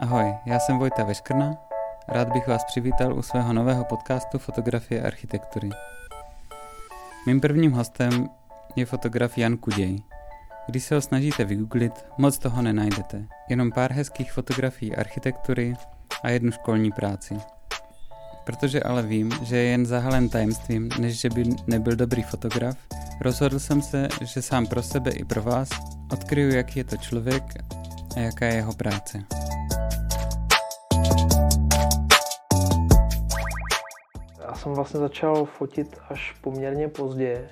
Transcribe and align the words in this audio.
Ahoj, 0.00 0.34
já 0.46 0.58
jsem 0.58 0.78
Vojta 0.78 1.04
Veškrna. 1.04 1.56
Rád 2.08 2.28
bych 2.32 2.48
vás 2.48 2.64
přivítal 2.64 3.14
u 3.18 3.22
svého 3.22 3.52
nového 3.52 3.84
podcastu 3.84 4.38
Fotografie 4.38 5.02
architektury. 5.02 5.70
Mým 7.26 7.40
prvním 7.40 7.72
hostem 7.72 8.28
je 8.76 8.86
fotograf 8.86 9.38
Jan 9.38 9.56
Kuděj. 9.56 9.98
Když 10.66 10.84
se 10.84 10.94
ho 10.94 11.00
snažíte 11.00 11.44
vygooglit, 11.44 12.04
moc 12.18 12.38
toho 12.38 12.62
nenajdete. 12.62 13.24
Jenom 13.48 13.72
pár 13.72 13.92
hezkých 13.92 14.32
fotografií 14.32 14.96
architektury 14.96 15.74
a 16.22 16.30
jednu 16.30 16.50
školní 16.50 16.92
práci. 16.92 17.36
Protože 18.44 18.82
ale 18.82 19.02
vím, 19.02 19.32
že 19.42 19.56
je 19.56 19.70
jen 19.70 19.86
zahalen 19.86 20.28
tajemstvím, 20.28 20.88
než 20.98 21.20
že 21.20 21.30
by 21.30 21.44
nebyl 21.66 21.96
dobrý 21.96 22.22
fotograf, 22.22 22.76
rozhodl 23.20 23.58
jsem 23.58 23.82
se, 23.82 24.08
že 24.20 24.42
sám 24.42 24.66
pro 24.66 24.82
sebe 24.82 25.10
i 25.10 25.24
pro 25.24 25.42
vás 25.42 25.68
odkryju, 26.12 26.54
jaký 26.54 26.78
je 26.78 26.84
to 26.84 26.96
člověk 26.96 27.42
a 28.16 28.20
jaká 28.20 28.46
je 28.46 28.54
jeho 28.54 28.72
práce. 28.72 29.39
Jsem 34.60 34.74
vlastně 34.74 35.00
začal 35.00 35.44
fotit 35.44 36.00
až 36.08 36.32
poměrně 36.32 36.88
pozdě, 36.88 37.50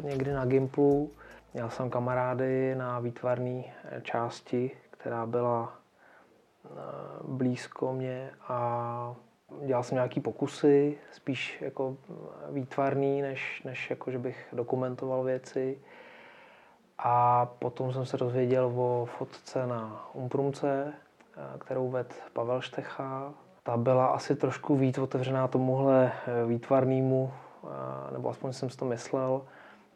někdy 0.00 0.32
na 0.32 0.44
Gimplu. 0.44 1.10
Měl 1.54 1.70
jsem 1.70 1.90
kamarády 1.90 2.74
na 2.74 3.00
výtvarné 3.00 3.62
části, 4.02 4.70
která 4.90 5.26
byla 5.26 5.72
blízko 7.28 7.92
mě 7.92 8.30
a 8.48 9.14
dělal 9.66 9.82
jsem 9.82 9.94
nějaký 9.96 10.20
pokusy, 10.20 10.98
spíš 11.12 11.58
jako 11.60 11.96
výtvarný, 12.50 13.22
než, 13.22 13.62
než 13.64 13.90
jako, 13.90 14.10
že 14.10 14.18
bych 14.18 14.48
dokumentoval 14.52 15.24
věci. 15.24 15.78
A 16.98 17.46
potom 17.46 17.92
jsem 17.92 18.06
se 18.06 18.16
dozvěděl 18.16 18.72
o 18.76 19.08
fotce 19.18 19.66
na 19.66 20.10
Umprumce, 20.12 20.92
kterou 21.58 21.90
ved 21.90 22.22
Pavel 22.32 22.60
Štecha. 22.60 23.34
Ta 23.66 23.76
byla 23.76 24.06
asi 24.06 24.36
trošku 24.36 24.76
víc 24.76 24.98
otevřená 24.98 25.48
tomuhle 25.48 26.12
výtvarnému, 26.46 27.32
nebo 28.12 28.28
aspoň 28.28 28.52
jsem 28.52 28.70
si 28.70 28.76
to 28.76 28.84
myslel, 28.84 29.42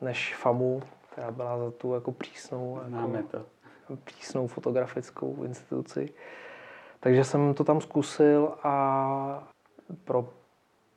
než 0.00 0.36
FAMu, 0.36 0.82
která 1.10 1.30
byla 1.30 1.58
za 1.58 1.70
tu 1.70 1.94
jako 1.94 2.12
přísnou, 2.12 2.80
Známe 2.86 3.22
to. 3.22 3.38
přísnou 4.04 4.46
fotografickou 4.46 5.44
instituci. 5.44 6.12
Takže 7.00 7.24
jsem 7.24 7.54
to 7.54 7.64
tam 7.64 7.80
zkusil 7.80 8.52
a 8.62 9.48
pro 10.04 10.28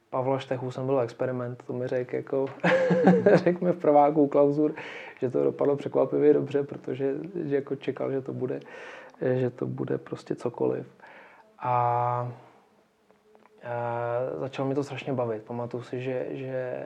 Pavla 0.09 0.39
Štechu 0.39 0.71
jsem 0.71 0.85
byl 0.85 0.99
experiment, 0.99 1.63
to 1.63 1.73
mi 1.73 1.88
řekl 1.88 2.16
jako, 2.16 2.45
řekl 3.33 3.66
mi 3.66 3.71
v 3.71 3.79
prváku 3.79 4.27
klauzur, 4.27 4.73
že 5.19 5.29
to 5.29 5.44
dopadlo 5.44 5.75
překvapivě 5.75 6.33
dobře, 6.33 6.63
protože 6.63 7.16
že 7.35 7.55
jako 7.55 7.75
čekal, 7.75 8.11
že 8.11 8.21
to 8.21 8.33
bude, 8.33 8.59
že 9.21 9.49
to 9.49 9.66
bude 9.66 9.97
prostě 9.97 10.35
cokoliv. 10.35 10.88
A, 11.59 12.31
a 13.64 14.17
začalo 14.39 14.67
mi 14.67 14.75
to 14.75 14.83
strašně 14.83 15.14
bavit. 15.14 15.44
Pamatuju 15.44 15.83
si, 15.83 16.02
že, 16.02 16.28
že 16.31 16.86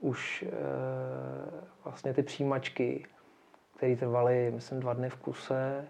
už 0.00 0.42
e, 0.42 0.52
vlastně 1.84 2.14
ty 2.14 2.22
přijímačky, 2.22 3.06
které 3.76 3.96
trvaly, 3.96 4.50
myslím, 4.54 4.80
dva 4.80 4.94
dny 4.94 5.10
v 5.10 5.16
kuse, 5.16 5.84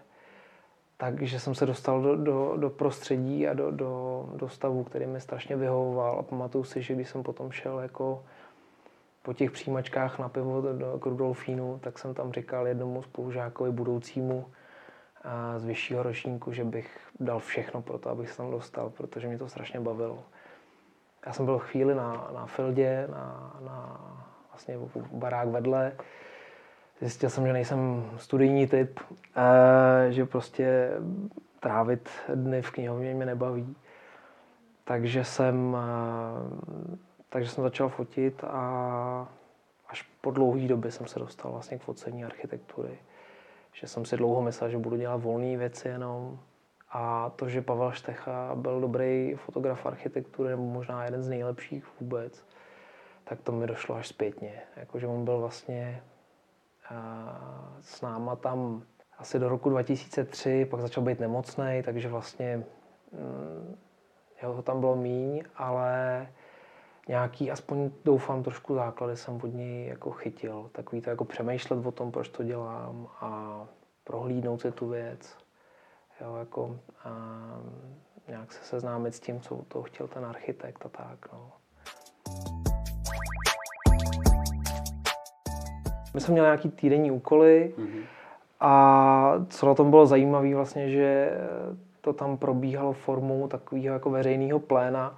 takže 0.97 1.39
jsem 1.39 1.55
se 1.55 1.65
dostal 1.65 2.01
do, 2.01 2.15
do, 2.15 2.57
do 2.57 2.69
prostředí 2.69 3.47
a 3.47 3.53
do, 3.53 3.71
do, 3.71 4.25
do 4.35 4.49
stavu, 4.49 4.83
který 4.83 5.05
mi 5.05 5.21
strašně 5.21 5.55
vyhovoval. 5.55 6.19
A 6.19 6.23
pamatuju 6.23 6.63
si, 6.63 6.81
že 6.81 6.95
když 6.95 7.09
jsem 7.09 7.23
potom 7.23 7.51
šel 7.51 7.79
jako 7.79 8.23
po 9.21 9.33
těch 9.33 9.51
přijímačkách 9.51 10.19
na 10.19 10.29
pivo 10.29 10.61
do, 10.61 10.73
do 10.73 10.99
Rudolfínu, 11.03 11.79
tak 11.83 11.99
jsem 11.99 12.13
tam 12.13 12.31
říkal 12.31 12.67
jednomu 12.67 13.03
spolužákovi 13.03 13.71
budoucímu 13.71 14.45
z 15.57 15.65
vyššího 15.65 16.03
ročníku, 16.03 16.53
že 16.53 16.63
bych 16.63 16.99
dal 17.19 17.39
všechno 17.39 17.81
pro 17.81 17.97
to, 17.97 18.09
abych 18.09 18.29
se 18.29 18.37
tam 18.37 18.51
dostal, 18.51 18.89
protože 18.89 19.27
mě 19.27 19.37
to 19.37 19.49
strašně 19.49 19.79
bavilo. 19.79 20.23
Já 21.25 21.33
jsem 21.33 21.45
byl 21.45 21.59
chvíli 21.59 21.95
na, 21.95 22.31
na 22.33 22.45
Fildě, 22.45 23.07
na, 23.11 23.55
na 23.65 24.01
vlastně 24.51 24.77
barák 25.11 25.47
vedle, 25.47 25.91
Zjistil 27.01 27.29
jsem, 27.29 27.47
že 27.47 27.53
nejsem 27.53 28.09
studijní 28.17 28.67
typ, 28.67 28.99
že 30.09 30.25
prostě 30.25 30.91
trávit 31.59 32.09
dny 32.35 32.61
v 32.61 32.71
knihovně 32.71 33.13
mě 33.13 33.25
nebaví. 33.25 33.75
Takže 34.83 35.23
jsem, 35.23 35.77
takže 37.29 37.49
jsem 37.49 37.63
začal 37.63 37.89
fotit 37.89 38.43
a 38.43 39.27
až 39.87 40.09
po 40.21 40.31
dlouhé 40.31 40.67
době 40.67 40.91
jsem 40.91 41.07
se 41.07 41.19
dostal 41.19 41.51
vlastně 41.51 41.77
k 41.77 41.81
focení 41.81 42.25
architektury. 42.25 42.99
Že 43.73 43.87
jsem 43.87 44.05
si 44.05 44.17
dlouho 44.17 44.41
myslel, 44.41 44.69
že 44.69 44.77
budu 44.77 44.97
dělat 44.97 45.17
volné 45.17 45.57
věci 45.57 45.87
jenom. 45.87 46.39
A 46.91 47.29
to, 47.29 47.49
že 47.49 47.61
Pavel 47.61 47.91
Štecha 47.91 48.55
byl 48.55 48.81
dobrý 48.81 49.35
fotograf 49.35 49.85
architektury, 49.85 50.49
nebo 50.49 50.63
možná 50.63 51.05
jeden 51.05 51.23
z 51.23 51.29
nejlepších 51.29 51.85
vůbec, 51.99 52.45
tak 53.23 53.41
to 53.41 53.51
mi 53.51 53.67
došlo 53.67 53.95
až 53.95 54.07
zpětně. 54.07 54.61
Jakože 54.75 55.07
on 55.07 55.25
byl 55.25 55.39
vlastně 55.39 56.03
s 57.81 58.01
náma 58.01 58.35
tam 58.35 58.83
asi 59.17 59.39
do 59.39 59.49
roku 59.49 59.69
2003, 59.69 60.65
pak 60.65 60.81
začal 60.81 61.03
být 61.03 61.19
nemocný, 61.19 61.81
takže 61.85 62.09
vlastně 62.09 62.63
mm, 63.11 63.75
jeho 64.41 64.61
tam 64.61 64.79
bylo 64.79 64.95
míň, 64.95 65.43
ale 65.55 66.27
nějaký, 67.09 67.51
aspoň 67.51 67.91
doufám, 68.05 68.43
trošku 68.43 68.73
základy 68.73 69.17
jsem 69.17 69.35
od 69.35 69.53
něj 69.53 69.87
jako 69.87 70.11
chytil. 70.11 70.69
Takový 70.71 71.01
to 71.01 71.09
jako 71.09 71.25
přemýšlet 71.25 71.85
o 71.85 71.91
tom, 71.91 72.11
proč 72.11 72.29
to 72.29 72.43
dělám 72.43 73.07
a 73.21 73.59
prohlídnout 74.03 74.61
si 74.61 74.71
tu 74.71 74.87
věc. 74.87 75.37
Jo, 76.21 76.35
jako, 76.35 76.79
a 77.03 77.11
nějak 78.27 78.53
se 78.53 78.63
seznámit 78.63 79.15
s 79.15 79.19
tím, 79.19 79.41
co 79.41 79.55
to 79.67 79.83
chtěl 79.83 80.07
ten 80.07 80.25
architekt 80.25 80.85
a 80.85 80.89
tak. 80.89 81.33
No. 81.33 81.51
My 86.13 86.21
jsme 86.21 86.31
měli 86.31 86.45
nějaký 86.45 86.69
týdenní 86.69 87.11
úkoly 87.11 87.73
mm-hmm. 87.77 88.03
a 88.59 89.45
co 89.49 89.65
na 89.65 89.75
tom 89.75 89.89
bylo 89.89 90.05
zajímavé 90.05 90.55
vlastně, 90.55 90.89
že 90.89 91.31
to 92.01 92.13
tam 92.13 92.37
probíhalo 92.37 92.93
formou 92.93 93.47
takového 93.47 93.93
jako 93.93 94.09
veřejného 94.09 94.59
pléna, 94.59 95.15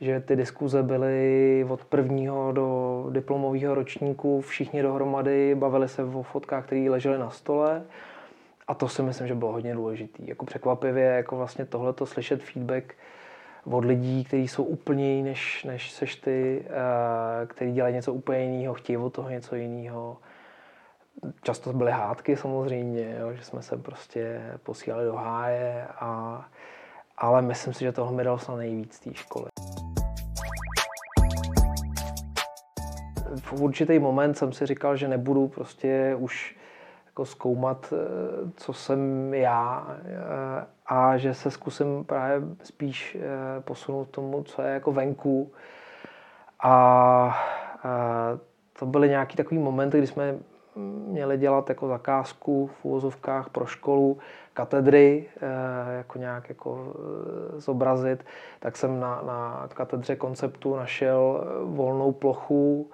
že 0.00 0.20
ty 0.20 0.36
diskuze 0.36 0.82
byly 0.82 1.66
od 1.68 1.84
prvního 1.84 2.52
do 2.52 3.06
diplomového 3.10 3.74
ročníku, 3.74 4.40
všichni 4.40 4.82
dohromady 4.82 5.54
bavili 5.54 5.88
se 5.88 6.04
o 6.04 6.22
fotkách, 6.22 6.66
které 6.66 6.90
ležely 6.90 7.18
na 7.18 7.30
stole. 7.30 7.82
A 8.68 8.74
to 8.74 8.88
si 8.88 9.02
myslím, 9.02 9.26
že 9.26 9.34
bylo 9.34 9.52
hodně 9.52 9.74
důležité. 9.74 10.22
Jako 10.26 10.46
překvapivě, 10.46 11.04
jako 11.04 11.36
vlastně 11.36 11.64
tohleto 11.64 12.06
slyšet 12.06 12.42
feedback 12.42 12.94
od 13.64 13.84
lidí, 13.84 14.24
kteří 14.24 14.48
jsou 14.48 14.64
úplně 14.64 15.10
jiní 15.10 15.22
než, 15.22 15.64
než 15.64 15.90
seš 15.90 16.16
ty, 16.16 16.64
eh, 16.66 17.46
kteří 17.46 17.72
dělají 17.72 17.94
něco 17.94 18.12
úplně 18.14 18.44
jiného, 18.44 18.74
chtějí 18.74 18.96
od 18.96 19.12
toho 19.12 19.30
něco 19.30 19.56
jiného 19.56 20.16
často 21.42 21.72
byly 21.72 21.92
hádky 21.92 22.36
samozřejmě, 22.36 23.16
jo, 23.20 23.32
že 23.32 23.44
jsme 23.44 23.62
se 23.62 23.76
prostě 23.76 24.40
posílali 24.62 25.04
do 25.04 25.14
háje, 25.14 25.86
a, 26.00 26.44
ale 27.18 27.42
myslím 27.42 27.74
si, 27.74 27.84
že 27.84 27.92
toho 27.92 28.12
mi 28.12 28.24
dalo 28.24 28.38
snad 28.38 28.56
nejvíc 28.56 29.00
té 29.00 29.14
školy. 29.14 29.46
V 33.54 33.62
určitý 33.62 33.98
moment 33.98 34.34
jsem 34.34 34.52
si 34.52 34.66
říkal, 34.66 34.96
že 34.96 35.08
nebudu 35.08 35.48
prostě 35.48 36.16
už 36.18 36.56
jako 37.06 37.24
zkoumat, 37.24 37.92
eh, 37.92 38.50
co 38.56 38.72
jsem 38.72 39.34
já 39.34 39.86
eh, 39.90 40.66
a 40.86 41.16
že 41.16 41.34
se 41.34 41.50
zkusím 41.50 42.04
právě 42.04 42.48
spíš 42.62 43.16
eh, 43.20 43.60
posunout 43.60 44.08
tomu, 44.08 44.42
co 44.42 44.62
je 44.62 44.74
jako 44.74 44.92
venku. 44.92 45.52
A 46.62 47.38
to 48.78 48.86
byly 48.86 49.08
nějaký 49.08 49.36
takový 49.36 49.60
momenty, 49.60 49.98
kdy 49.98 50.06
jsme 50.06 50.38
měli 51.06 51.38
dělat 51.38 51.68
jako 51.68 51.88
zakázku 51.88 52.66
v 52.66 52.84
úvozovkách 52.84 53.48
pro 53.48 53.66
školu, 53.66 54.18
katedry, 54.54 55.26
jako 55.96 56.18
nějak 56.18 56.48
jako 56.48 56.94
zobrazit, 57.56 58.24
tak 58.60 58.76
jsem 58.76 59.00
na, 59.00 59.22
na 59.26 59.68
katedře 59.74 60.16
konceptu 60.16 60.76
našel 60.76 61.44
volnou 61.64 62.12
plochu, 62.12 62.90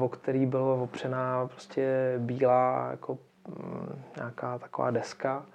o 0.00 0.08
který 0.08 0.46
byla 0.46 0.74
opřená 0.74 1.46
prostě 1.46 2.14
bílá 2.18 2.88
jako 2.90 3.18
mm, 3.48 4.02
nějaká 4.16 4.58
taková 4.58 4.90
deska. 4.90 5.46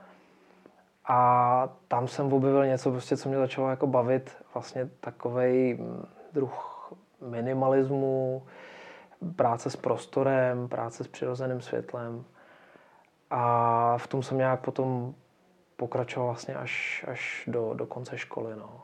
A 1.08 1.70
tam 1.88 2.08
jsem 2.08 2.34
objevil 2.34 2.66
něco, 2.66 2.92
prostě, 2.92 3.18
co 3.18 3.30
mě 3.30 3.38
začalo 3.38 3.70
jako 3.70 3.88
bavit, 3.88 4.38
vlastně 4.54 4.90
takový 5.00 5.74
mm, 5.74 6.06
druh 6.34 6.94
minimalismu, 7.22 8.44
práce 9.36 9.70
s 9.70 9.76
prostorem, 9.76 10.68
práce 10.68 11.04
s 11.04 11.08
přirozeným 11.08 11.62
světlem. 11.62 12.26
A 13.30 13.98
v 13.98 14.08
tom 14.08 14.24
jsem 14.24 14.38
nějak 14.38 14.60
potom 14.60 15.14
pokračoval 15.76 16.28
vlastně 16.28 16.56
až, 16.56 17.06
až 17.08 17.44
do, 17.48 17.74
do 17.74 17.86
konce 17.86 18.18
školy. 18.18 18.56
No. 18.56 18.82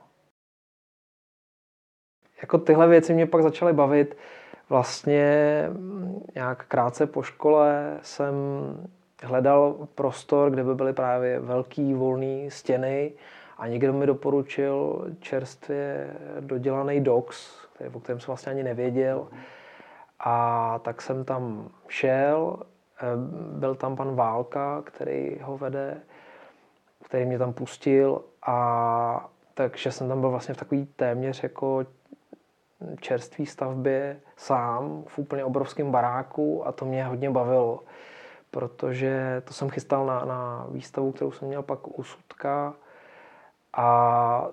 Jako 2.42 2.58
tyhle 2.58 2.88
věci 2.88 3.14
mě 3.14 3.26
pak 3.26 3.44
začaly 3.44 3.74
bavit. 3.74 4.18
Vlastně 4.70 5.64
nějak 6.36 6.66
krátce 6.66 7.08
po 7.08 7.24
škole 7.24 8.00
jsem 8.02 8.36
hledal 9.24 9.88
prostor, 9.96 10.52
kde 10.52 10.64
by 10.64 10.76
byly 10.76 10.94
právě 10.94 11.40
velký 11.40 11.94
volné 11.94 12.52
stěny 12.52 13.12
a 13.58 13.68
někdo 13.68 13.94
mi 13.94 14.06
doporučil 14.06 15.08
čerstvě 15.20 16.16
dodělaný 16.40 17.02
dox, 17.02 17.60
který, 17.74 17.90
o 17.90 18.00
kterém 18.00 18.20
jsem 18.20 18.28
vlastně 18.28 18.52
ani 18.52 18.64
nevěděl. 18.64 19.28
A 20.20 20.80
tak 20.84 21.02
jsem 21.02 21.26
tam 21.26 21.70
šel, 21.88 22.60
eh, 23.02 23.06
byl 23.60 23.76
tam 23.76 23.96
pan 23.96 24.16
Válka, 24.16 24.82
který 24.86 25.40
ho 25.42 25.58
vede, 25.58 25.98
který 27.04 27.26
mě 27.26 27.38
tam 27.40 27.54
pustil 27.54 28.22
a 28.48 29.30
takže 29.54 29.92
jsem 29.92 30.08
tam 30.08 30.20
byl 30.22 30.30
vlastně 30.30 30.54
v 30.54 30.58
takový 30.58 30.86
téměř 30.86 31.44
jako 31.44 31.86
čerstvý 33.00 33.46
stavbě 33.46 34.20
sám 34.38 35.04
v 35.08 35.20
úplně 35.20 35.46
obrovském 35.46 35.92
baráku 35.92 36.68
a 36.68 36.72
to 36.72 36.86
mě 36.86 37.06
hodně 37.06 37.30
bavilo, 37.30 37.84
protože 38.52 39.42
to 39.46 39.54
jsem 39.54 39.70
chystal 39.70 40.06
na, 40.06 40.26
na 40.26 40.68
výstavu, 40.70 41.12
kterou 41.12 41.32
jsem 41.32 41.48
měl 41.48 41.64
pak 41.64 42.00
u 42.00 42.04
Sudka 42.04 42.74
a, 43.74 43.84
a 43.84 44.50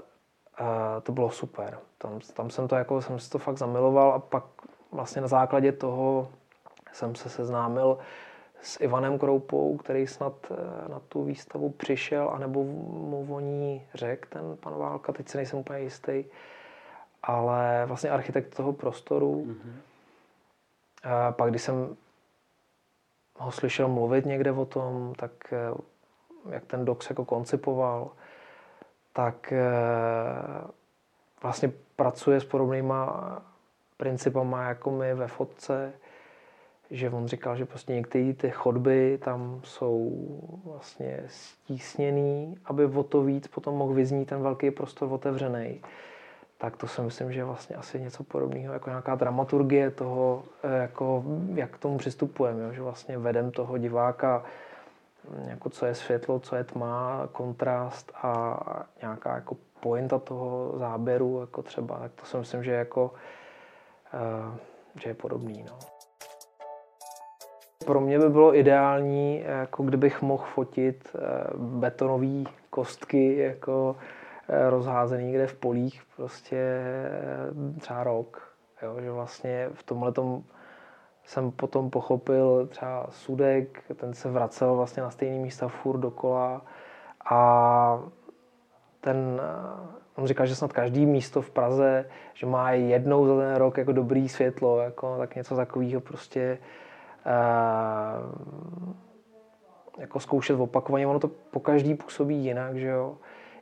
to 1.03 1.13
bylo 1.13 1.31
super. 1.31 1.79
Tam, 1.99 2.21
tam 2.35 2.51
jsem 2.51 2.69
to 2.69 2.77
jako, 2.77 3.03
jsem 3.03 3.19
si 3.19 3.31
to 3.31 3.39
fakt 3.39 3.59
zamiloval 3.59 4.13
a 4.13 4.19
pak 4.19 4.45
vlastně 4.93 5.23
na 5.23 5.29
základě 5.29 5.73
toho 5.73 6.29
jsem 6.93 7.15
se 7.15 7.29
seznámil 7.29 7.99
s 8.63 8.81
Ivanem 8.81 9.19
Kroupou, 9.19 9.77
který 9.77 10.07
snad 10.07 10.33
eh, 10.51 10.89
na 10.89 11.01
tu 11.09 11.25
výstavu 11.25 11.71
přišel, 11.71 12.31
anebo 12.35 12.65
mu 12.65 13.27
o 13.31 13.41
ní 13.41 13.87
řekl 13.95 14.29
ten 14.29 14.57
pan 14.61 14.79
Válka, 14.79 15.13
teď 15.13 15.29
si 15.29 15.37
nejsem 15.37 15.59
úplně 15.59 15.79
jistý, 15.79 16.25
ale 17.27 17.83
vlastně 17.87 18.11
architekt 18.11 18.57
toho 18.57 18.73
prostoru. 18.73 19.47
Mm-hmm. 19.47 19.73
A 21.05 21.33
pak, 21.33 21.51
když 21.51 21.63
jsem 21.63 21.97
ho 23.39 23.53
slyšel 23.53 23.89
mluvit 23.89 24.27
někde 24.27 24.53
o 24.53 24.65
tom, 24.65 25.13
tak 25.15 25.53
eh, 25.53 25.75
jak 26.51 26.65
ten 26.65 26.85
dox 26.85 27.11
jako 27.11 27.25
koncipoval, 27.25 28.11
tak 29.13 29.53
eh, 29.53 29.63
vlastně 31.43 31.73
pracuje 31.97 32.41
s 32.41 32.45
podobnýma 32.45 33.43
principama 33.97 34.63
jako 34.63 34.91
my 34.91 35.15
ve 35.15 35.29
fotce, 35.29 35.93
že 36.91 37.11
on 37.11 37.29
říkal, 37.29 37.57
že 37.57 37.67
prostě 37.67 37.93
některé 37.93 38.33
ty 38.33 38.51
chodby 38.51 39.19
tam 39.25 39.61
jsou 39.65 40.13
vlastně 40.65 41.25
stísněný, 41.27 42.59
aby 42.65 42.85
o 42.85 43.03
to 43.03 43.23
víc 43.23 43.47
potom 43.47 43.75
mohl 43.75 43.95
vyznít 43.95 44.29
ten 44.29 44.43
velký 44.43 44.71
prostor 44.71 45.13
otevřený. 45.13 45.83
Tak 46.59 46.77
to 46.77 46.87
si 46.87 47.03
myslím, 47.03 47.33
že 47.33 47.41
je 47.41 47.45
vlastně 47.45 47.77
asi 47.77 48.01
něco 48.01 48.25
podobného, 48.25 48.73
jako 48.73 48.91
nějaká 48.91 49.15
dramaturgie 49.15 49.91
toho, 49.91 50.45
eh, 50.63 50.79
jako 50.79 51.25
jak 51.55 51.71
k 51.71 51.79
tomu 51.79 51.99
přistupujeme, 51.99 52.75
že 52.75 52.83
vlastně 52.83 53.19
vedem 53.19 53.51
toho 53.51 53.79
diváka, 53.79 54.43
hm, 55.31 55.49
jako 55.49 55.71
co 55.71 55.87
je 55.87 55.95
světlo, 55.95 56.41
co 56.41 56.57
je 56.57 56.65
tma, 56.65 57.29
kontrast 57.33 58.13
a 58.23 58.59
nějaká 59.03 59.35
jako 59.35 59.57
pointa 59.81 60.19
toho 60.19 60.73
záběru, 60.79 61.41
jako 61.41 61.63
třeba, 61.63 61.99
tak 61.99 62.13
to 62.13 62.27
si 62.27 62.37
myslím, 62.37 62.65
že 62.65 62.71
je 62.71 62.79
jako, 62.79 63.15
uh, 64.15 64.57
že 65.03 65.11
je 65.11 65.15
podobný. 65.15 65.65
No. 65.69 65.79
Pro 67.87 68.01
mě 68.01 68.19
by 68.19 68.29
bylo 68.29 68.57
ideální, 68.57 69.41
jako 69.41 69.83
kdybych 69.83 70.23
mohl 70.23 70.45
fotit 70.55 71.09
eh, 71.15 71.21
betonové 71.57 72.45
kostky 72.71 73.37
jako 73.37 73.97
eh, 73.99 74.16
rozházený 74.49 75.25
někde 75.25 75.47
v 75.47 75.55
polích 75.55 76.03
prostě 76.17 76.57
eh, 76.57 77.81
třeba 77.81 78.05
rok. 78.05 78.57
Jo, 78.83 78.97
že 79.01 79.11
vlastně 79.11 79.69
v 79.73 79.83
tomhle 79.83 80.13
tom 80.13 80.43
jsem 81.25 81.51
potom 81.51 81.91
pochopil 81.91 82.67
třeba 82.67 83.07
Sudek, 83.11 83.83
ten 83.97 84.15
se 84.15 84.31
vracel 84.31 84.77
vlastně 84.77 85.03
na 85.03 85.11
stejný 85.11 85.39
místa 85.39 85.69
furt 85.69 85.99
dokola 85.99 86.63
a 87.31 88.01
ten, 89.01 89.41
on 90.17 90.27
říkal, 90.27 90.47
že 90.47 90.55
snad 90.55 90.73
každý 90.73 91.07
místo 91.07 91.43
v 91.43 91.51
Praze, 91.51 92.05
že 92.35 92.47
má 92.47 92.73
jednou 92.73 93.27
za 93.27 93.37
ten 93.37 93.55
rok 93.55 93.79
jako 93.79 93.93
dobrý 93.93 94.29
světlo, 94.29 94.81
jako, 94.81 95.19
tak 95.19 95.37
něco 95.37 95.57
takového 95.57 96.01
prostě 96.01 96.59
jako 99.99 100.21
zkoušet 100.21 100.61
opakovaně. 100.61 101.07
Ono 101.07 101.19
to 101.19 101.29
po 101.29 101.61
každý 101.61 101.95
působí 101.95 102.45
jinak, 102.45 102.77
že 102.77 102.87
jo. 102.87 103.17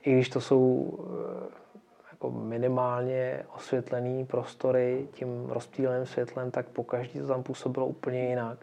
I 0.04 0.12
když 0.12 0.28
to 0.28 0.40
jsou 0.40 0.92
eh, 1.00 1.64
jako 2.12 2.30
minimálně 2.30 3.44
osvětlené 3.56 4.24
prostory 4.24 5.08
tím 5.12 5.46
rozptýleným 5.48 6.06
světlem, 6.06 6.50
tak 6.50 6.66
po 6.66 6.84
každý 6.84 7.20
to 7.20 7.26
tam 7.26 7.42
působilo 7.42 7.86
úplně 7.86 8.28
jinak. 8.28 8.58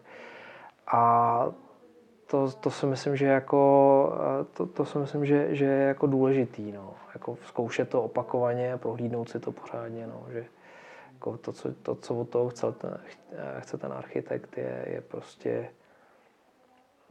A 0.86 1.46
to, 2.26 2.52
to 2.52 2.70
si 2.70 2.86
myslím, 2.86 3.16
že 3.16 3.26
jako, 3.26 4.12
eh, 4.40 4.44
to, 4.56 4.66
to 4.66 4.84
si 4.84 4.98
myslím, 4.98 5.26
že, 5.26 5.54
že 5.54 5.64
je 5.64 5.82
jako 5.82 6.06
důležitý, 6.06 6.72
no. 6.72 6.94
Jako 7.14 7.36
zkoušet 7.46 7.88
to 7.88 8.02
opakovaně, 8.02 8.76
prohlídnout 8.76 9.28
si 9.28 9.40
to 9.40 9.52
pořádně, 9.52 10.06
no. 10.06 10.26
Že, 10.32 10.44
jako 11.14 11.36
to, 11.36 11.52
co, 11.52 11.74
to, 11.74 11.94
co 11.94 12.14
od 12.14 12.28
toho 12.28 12.48
chce 12.48 12.72
ten, 12.72 13.00
chce 13.58 13.78
ten 13.78 13.92
architekt, 13.92 14.58
je, 14.58 14.84
je 14.86 15.00
prostě 15.00 15.68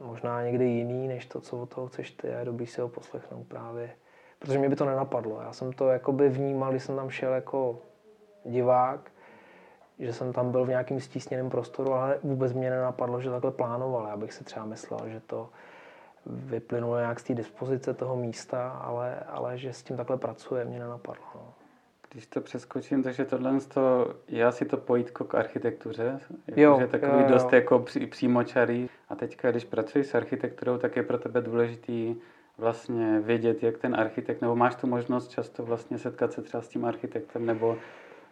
možná 0.00 0.42
někdy 0.42 0.64
jiný, 0.64 1.08
než 1.08 1.26
to, 1.26 1.40
co 1.40 1.62
od 1.62 1.74
toho 1.74 1.86
chceš 1.86 2.10
ty 2.10 2.34
a 2.34 2.38
je 2.38 2.44
dobrý 2.44 2.66
si 2.66 2.80
ho 2.80 2.88
poslechnout 2.88 3.46
právě. 3.48 3.90
Protože 4.42 4.58
mě 4.58 4.68
by 4.68 4.76
to 4.76 4.84
nenapadlo. 4.84 5.40
Já 5.42 5.52
jsem 5.52 5.72
to 5.72 5.88
jakoby 5.88 6.28
vnímal, 6.28 6.70
když 6.70 6.82
jsem 6.82 6.96
tam 6.96 7.10
šel 7.10 7.32
jako 7.32 7.78
divák, 8.44 9.10
že 9.98 10.12
jsem 10.12 10.32
tam 10.32 10.50
byl 10.50 10.64
v 10.64 10.68
nějakým 10.68 11.00
stísněném 11.00 11.50
prostoru, 11.50 11.92
ale 11.92 12.18
vůbec 12.22 12.52
mě 12.52 12.70
nenapadlo, 12.70 13.20
že 13.20 13.30
takhle 13.30 13.50
plánoval. 13.50 14.06
Já 14.08 14.16
bych 14.16 14.32
si 14.32 14.44
třeba 14.44 14.64
myslel, 14.64 15.00
že 15.06 15.20
to 15.20 15.48
vyplynulo 16.26 16.98
nějak 16.98 17.20
z 17.20 17.24
té 17.24 17.34
dispozice 17.34 17.94
toho 17.94 18.16
místa, 18.16 18.68
ale, 18.68 19.20
ale 19.28 19.58
že 19.58 19.72
s 19.72 19.82
tím 19.82 19.96
takhle 19.96 20.16
pracuje, 20.16 20.64
mě 20.64 20.78
nenapadlo. 20.78 21.24
No. 21.34 21.54
Když 22.10 22.26
to 22.26 22.40
přeskočím, 22.40 23.02
takže 23.02 23.24
tohle 23.24 23.60
to, 23.60 24.14
je 24.28 24.44
asi 24.44 24.64
to 24.64 24.76
pojítko 24.76 25.24
k 25.24 25.34
architektuře, 25.34 26.20
jako, 26.46 26.60
jo, 26.60 26.80
že 26.80 26.86
takový 26.86 27.12
jo, 27.12 27.20
jo. 27.20 27.28
dost 27.28 27.52
jako 27.52 27.78
pří, 27.78 28.06
přímočarý. 28.06 28.88
A 29.08 29.14
teďka, 29.14 29.50
když 29.50 29.64
pracuješ 29.64 30.06
s 30.06 30.14
architekturou, 30.14 30.78
tak 30.78 30.96
je 30.96 31.02
pro 31.02 31.18
tebe 31.18 31.40
důležitý 31.40 32.16
vlastně 32.62 33.20
vědět, 33.20 33.62
jak 33.62 33.78
ten 33.78 33.96
architekt, 33.96 34.40
nebo 34.40 34.56
máš 34.56 34.74
tu 34.74 34.86
možnost 34.86 35.28
často 35.28 35.62
vlastně 35.62 35.98
setkat 35.98 36.32
se 36.32 36.42
třeba 36.42 36.62
s 36.62 36.68
tím 36.68 36.84
architektem, 36.84 37.46
nebo 37.46 37.76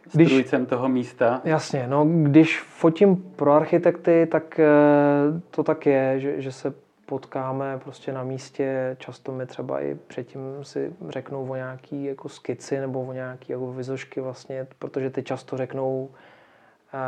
strujcem 0.08 0.66
toho 0.66 0.88
místa. 0.88 1.40
Jasně, 1.44 1.86
no 1.86 2.06
když 2.22 2.60
fotím 2.60 3.16
pro 3.16 3.52
architekty, 3.52 4.26
tak 4.30 4.60
eh, 4.60 4.66
to 5.50 5.62
tak 5.62 5.86
je, 5.86 6.20
že, 6.20 6.40
že 6.42 6.52
se 6.52 6.74
potkáme 7.06 7.78
prostě 7.84 8.12
na 8.12 8.22
místě, 8.22 8.96
často 8.98 9.32
mi 9.32 9.46
třeba 9.46 9.80
i 9.80 9.94
předtím 9.94 10.40
si 10.62 10.92
řeknou 11.08 11.50
o 11.50 11.56
nějaký 11.56 12.04
jako 12.04 12.28
skici 12.28 12.80
nebo 12.80 13.02
o 13.02 13.12
nějaký 13.12 13.52
jako 13.52 13.72
vizošky 13.72 14.20
vlastně, 14.20 14.66
protože 14.78 15.10
ty 15.10 15.22
často 15.22 15.56
řeknou, 15.56 16.10
eh, 16.94 16.98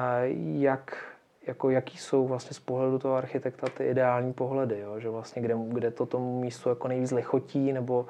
jak, 0.58 1.11
jako 1.46 1.70
jaký 1.70 1.98
jsou 1.98 2.26
vlastně 2.26 2.54
z 2.54 2.60
pohledu 2.60 2.98
toho 2.98 3.14
architekta 3.14 3.66
ty 3.76 3.84
ideální 3.84 4.32
pohledy, 4.32 4.80
jo? 4.80 5.00
že 5.00 5.08
vlastně 5.08 5.42
kde, 5.42 5.56
kde 5.68 5.90
to 5.90 6.06
tomu 6.06 6.40
místu 6.40 6.68
jako 6.68 6.88
nejvíc 6.88 7.10
lichotí 7.10 7.72
nebo 7.72 8.06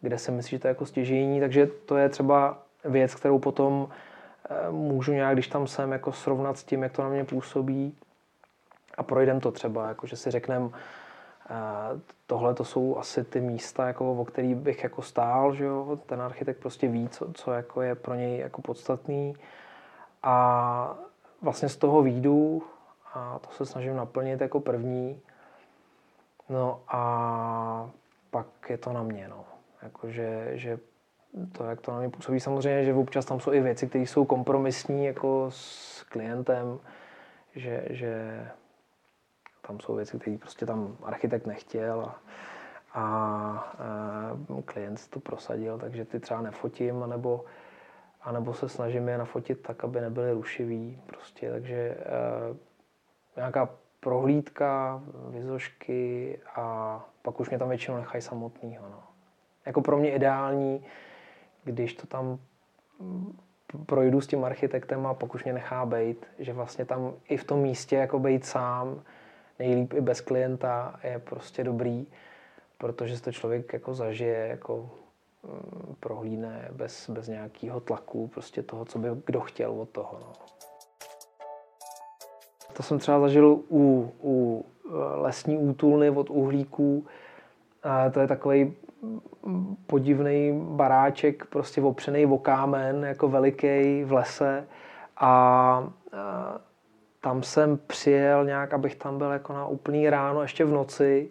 kde 0.00 0.18
se 0.18 0.32
myslí, 0.32 0.50
že 0.50 0.58
to 0.58 0.66
je 0.66 0.70
jako 0.70 0.86
stěžení, 0.86 1.40
takže 1.40 1.66
to 1.66 1.96
je 1.96 2.08
třeba 2.08 2.58
věc, 2.84 3.14
kterou 3.14 3.38
potom 3.38 3.88
eh, 4.50 4.70
můžu 4.70 5.12
nějak, 5.12 5.34
když 5.34 5.48
tam 5.48 5.66
jsem, 5.66 5.92
jako 5.92 6.12
srovnat 6.12 6.58
s 6.58 6.64
tím, 6.64 6.82
jak 6.82 6.92
to 6.92 7.02
na 7.02 7.08
mě 7.08 7.24
působí 7.24 7.94
a 8.96 9.02
projdem 9.02 9.40
to 9.40 9.52
třeba, 9.52 9.88
jako 9.88 10.06
že 10.06 10.16
si 10.16 10.30
řekneme, 10.30 10.70
Tohle 12.26 12.54
to 12.54 12.64
jsou 12.64 12.98
asi 12.98 13.24
ty 13.24 13.40
místa, 13.40 13.86
jako, 13.86 14.12
o 14.12 14.24
kterých 14.24 14.54
bych 14.54 14.82
jako 14.82 15.02
stál, 15.02 15.54
že 15.54 15.64
jo? 15.64 15.98
ten 16.06 16.22
architekt 16.22 16.60
prostě 16.60 16.88
ví, 16.88 17.08
co, 17.08 17.32
co 17.32 17.52
jako 17.52 17.82
je 17.82 17.94
pro 17.94 18.14
něj 18.14 18.38
jako 18.38 18.62
podstatný 18.62 19.36
a 20.22 20.98
vlastně 21.42 21.68
z 21.68 21.76
toho 21.76 22.02
výjdu 22.02 22.62
a 23.14 23.38
to 23.38 23.50
se 23.50 23.66
snažím 23.66 23.96
naplnit 23.96 24.40
jako 24.40 24.60
první. 24.60 25.20
No 26.48 26.80
a 26.88 27.90
pak 28.30 28.46
je 28.68 28.78
to 28.78 28.92
na 28.92 29.02
mě, 29.02 29.28
no. 29.28 29.44
Jakože, 29.82 30.50
že 30.54 30.78
to, 31.52 31.64
jak 31.64 31.80
to 31.80 31.92
na 31.92 31.98
mě 31.98 32.08
působí, 32.08 32.40
samozřejmě, 32.40 32.84
že 32.84 32.94
občas 32.94 33.24
tam 33.24 33.40
jsou 33.40 33.52
i 33.52 33.60
věci, 33.60 33.86
které 33.86 34.04
jsou 34.04 34.24
kompromisní 34.24 35.06
jako 35.06 35.46
s 35.50 36.02
klientem, 36.02 36.78
že, 37.54 37.84
že 37.90 38.46
tam 39.66 39.80
jsou 39.80 39.94
věci, 39.94 40.18
které 40.18 40.38
prostě 40.38 40.66
tam 40.66 40.96
architekt 41.02 41.46
nechtěl 41.46 42.00
a, 42.00 42.20
a, 42.94 43.02
a 43.02 44.62
klient 44.64 45.08
to 45.08 45.20
prosadil, 45.20 45.78
takže 45.78 46.04
ty 46.04 46.20
třeba 46.20 46.40
nefotím, 46.40 47.02
anebo, 47.02 47.44
anebo 48.22 48.54
se 48.54 48.68
snažím 48.68 49.08
je 49.08 49.18
nafotit 49.18 49.62
tak, 49.62 49.84
aby 49.84 50.00
nebyly 50.00 50.32
rušivý. 50.32 51.02
Prostě, 51.06 51.50
takže 51.50 51.76
e, 51.76 51.96
nějaká 53.36 53.68
prohlídka, 54.00 55.02
vizošky 55.28 56.38
a 56.54 57.04
pak 57.22 57.40
už 57.40 57.50
mě 57.50 57.58
tam 57.58 57.68
většinou 57.68 57.96
nechají 57.96 58.22
samotnýho. 58.22 58.88
No. 58.90 59.02
Jako 59.66 59.80
pro 59.80 59.98
mě 59.98 60.14
ideální, 60.14 60.84
když 61.64 61.94
to 61.94 62.06
tam 62.06 62.38
projdu 63.86 64.20
s 64.20 64.26
tím 64.26 64.44
architektem 64.44 65.06
a 65.06 65.14
pak 65.14 65.34
už 65.34 65.44
mě 65.44 65.52
nechá 65.52 65.86
bejt, 65.86 66.26
že 66.38 66.52
vlastně 66.52 66.84
tam 66.84 67.14
i 67.28 67.36
v 67.36 67.44
tom 67.44 67.60
místě 67.60 67.96
jako 67.96 68.18
bejt 68.18 68.44
sám, 68.44 69.02
nejlíp 69.58 69.92
i 69.92 70.00
bez 70.00 70.20
klienta 70.20 71.00
je 71.04 71.18
prostě 71.18 71.64
dobrý, 71.64 72.06
protože 72.78 73.16
se 73.16 73.22
to 73.22 73.32
člověk 73.32 73.72
jako 73.72 73.94
zažije, 73.94 74.46
jako 74.46 74.76
mm, 74.76 74.99
prohlídne 76.00 76.68
bez, 76.72 77.10
bez 77.10 77.28
nějakého 77.28 77.80
tlaku, 77.80 78.28
prostě 78.28 78.62
toho, 78.62 78.84
co 78.84 78.98
by 78.98 79.08
kdo 79.26 79.40
chtěl 79.40 79.72
od 79.72 79.88
toho. 79.88 80.18
No. 80.20 80.32
To 82.72 82.82
jsem 82.82 82.98
třeba 82.98 83.20
zažil 83.20 83.60
u, 83.70 84.12
u 84.22 84.64
eh, 84.86 84.90
lesní 85.14 85.58
útulny 85.58 86.10
od 86.10 86.30
uhlíků. 86.30 87.06
A 87.82 88.10
to 88.10 88.20
je 88.20 88.26
takový 88.26 88.76
podivný 89.86 90.60
baráček, 90.64 91.46
prostě 91.46 91.82
opřený 91.82 92.26
o 92.26 92.38
kámen, 92.38 93.04
jako 93.04 93.28
veliký 93.28 94.04
v 94.04 94.12
lese. 94.12 94.66
A, 95.16 95.26
a 95.26 95.90
tam 97.20 97.42
jsem 97.42 97.78
přijel 97.86 98.44
nějak, 98.44 98.74
abych 98.74 98.96
tam 98.96 99.18
byl 99.18 99.30
jako 99.30 99.52
na 99.52 99.66
úplný 99.66 100.10
ráno, 100.10 100.42
ještě 100.42 100.64
v 100.64 100.72
noci. 100.72 101.28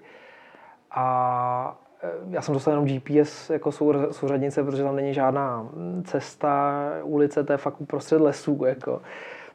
A 0.91 1.77
já 2.29 2.41
jsem 2.41 2.53
dostal 2.53 2.71
jenom 2.71 2.87
GPS 2.87 3.49
jako 3.49 3.71
souřadnice, 4.11 4.63
protože 4.63 4.83
tam 4.83 4.95
není 4.95 5.13
žádná 5.13 5.69
cesta, 6.03 6.83
ulice, 7.03 7.43
to 7.43 7.51
je 7.51 7.57
fakt 7.57 7.81
uprostřed 7.81 8.21
lesů. 8.21 8.65
Jako. 8.65 9.01